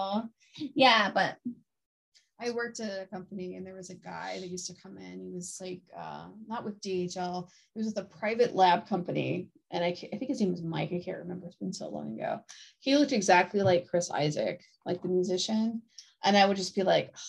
[0.75, 1.37] yeah, but
[2.41, 5.21] I worked at a company and there was a guy that used to come in.
[5.21, 9.49] He was like, uh, not with DHL, he was with a private lab company.
[9.71, 10.93] And I, I think his name was Mike.
[10.93, 11.47] I can't remember.
[11.47, 12.41] It's been so long ago.
[12.81, 15.83] He looked exactly like Chris Isaak, like the musician.
[16.23, 17.21] And I would just be like, oh,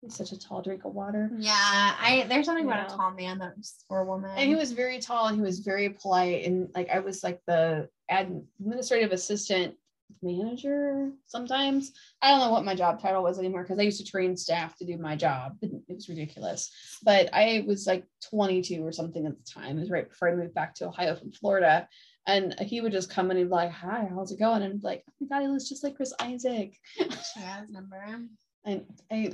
[0.00, 1.30] he's such a tall drink of water.
[1.38, 1.52] Yeah.
[1.54, 2.94] I there's something you about know?
[2.94, 4.30] a tall man that's for a woman.
[4.36, 6.44] And he was very tall and he was very polite.
[6.44, 9.74] And like I was like the administrative assistant
[10.22, 11.92] manager sometimes.
[12.22, 14.76] I don't know what my job title was anymore because I used to train staff
[14.78, 15.56] to do my job.
[15.62, 16.70] It, was ridiculous.
[17.02, 19.76] But I was like 22 or something at the time.
[19.76, 21.86] It was right before I moved back to Ohio from Florida.
[22.26, 24.62] And he would just come and he'd be like, Hi, how's it going?
[24.62, 26.72] And like, oh my God, he looks just like Chris Isaak.
[26.96, 28.02] Yeah, his number.
[28.66, 29.32] I, I,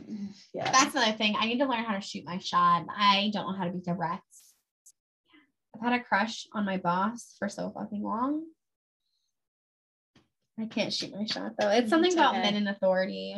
[0.53, 0.73] yeah.
[0.73, 1.37] That's another thing.
[1.39, 2.87] I need to learn how to shoot my shot.
[2.91, 4.25] I don't know how to be direct.
[5.75, 8.43] I've had a crush on my boss for so fucking long.
[10.61, 11.71] I can't shoot my shot though.
[11.71, 12.43] It's mm, something it's about okay.
[12.43, 13.37] men in authority.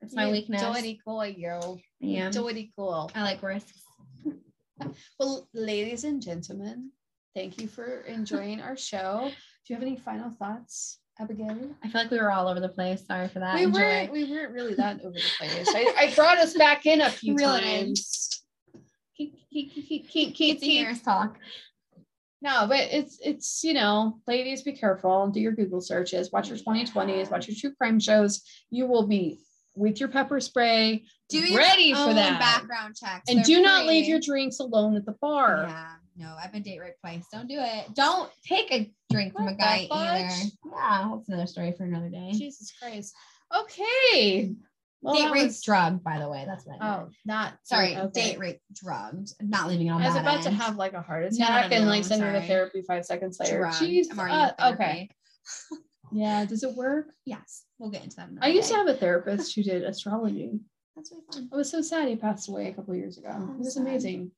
[0.00, 0.62] It's my yeah, weakness.
[0.62, 1.78] Do it cool, yo.
[2.00, 2.30] Yeah.
[2.30, 3.10] Do it cool.
[3.14, 3.82] I like risks.
[5.18, 6.90] well, ladies and gentlemen,
[7.34, 9.28] thank you for enjoying our show.
[9.28, 11.74] Do you have any final thoughts, Abigail?
[11.82, 13.04] I feel like we were all over the place.
[13.06, 13.56] Sorry for that.
[13.56, 13.80] We Enjoy.
[13.80, 14.12] weren't.
[14.12, 15.68] We weren't really that over the place.
[15.68, 17.60] I, I brought us back in a few really?
[17.60, 18.44] times.
[19.16, 21.38] Keep keep keep keep keep keep talk.
[22.40, 25.28] No, but it's it's you know, ladies, be careful.
[25.28, 26.30] Do your Google searches.
[26.30, 27.30] Watch your 2020s.
[27.30, 28.42] Watch your true crime shows.
[28.70, 29.40] You will be
[29.78, 33.62] with your pepper spray, do ready for that background checks, and They're do free.
[33.62, 35.66] not leave your drinks alone at the bar.
[35.68, 37.24] Yeah, no, I've been date raped twice.
[37.32, 37.94] Don't do it.
[37.94, 40.34] Don't take a drink from a guy either.
[40.64, 42.32] Yeah, that's another story for another day.
[42.32, 43.14] Jesus Christ.
[43.56, 44.54] Okay.
[45.00, 45.62] Well, date rape was...
[45.62, 46.44] drug, by the way.
[46.46, 47.00] That's what I meant.
[47.00, 47.96] Oh, not sorry.
[47.96, 48.32] Okay.
[48.32, 49.32] Date rape drugged.
[49.40, 50.00] Not leaving on.
[50.00, 50.18] My mind.
[50.18, 50.56] I was about end.
[50.56, 52.82] to have like a heart attack no, no, no, and like send her to therapy
[52.82, 53.60] five seconds later.
[53.66, 54.06] Jeez.
[54.16, 55.08] Uh, okay.
[56.12, 56.44] yeah.
[56.44, 57.06] Does it work?
[57.24, 57.64] Yes.
[57.78, 58.28] We'll get into that.
[58.40, 58.74] I used day.
[58.74, 60.58] to have a therapist who did astrology.
[60.96, 61.48] That's really fun.
[61.52, 63.30] I was so sad he passed away a couple years ago.
[63.32, 63.86] Oh, it was sad.
[63.86, 64.32] amazing.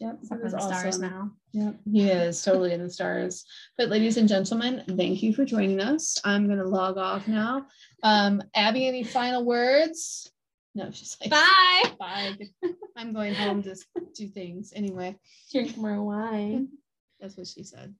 [0.00, 0.68] Yep, he was awesome.
[0.72, 1.30] stars now.
[1.52, 3.44] Yep, he is totally in the stars.
[3.78, 6.20] But ladies and gentlemen, thank you for joining us.
[6.24, 7.66] I'm gonna log off now.
[8.02, 10.30] Um, Abby, any final words?
[10.74, 11.82] No, she's like, bye.
[11.98, 12.36] Bye.
[12.96, 13.76] I'm going home to
[14.16, 15.16] do things anyway.
[15.52, 16.68] Drink more wine.
[17.20, 17.94] That's what she said.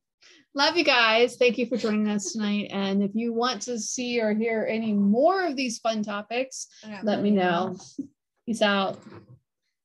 [0.55, 1.37] Love you guys.
[1.37, 2.69] Thank you for joining us tonight.
[2.71, 6.67] And if you want to see or hear any more of these fun topics,
[7.03, 7.77] let me know.
[8.47, 9.01] Peace out.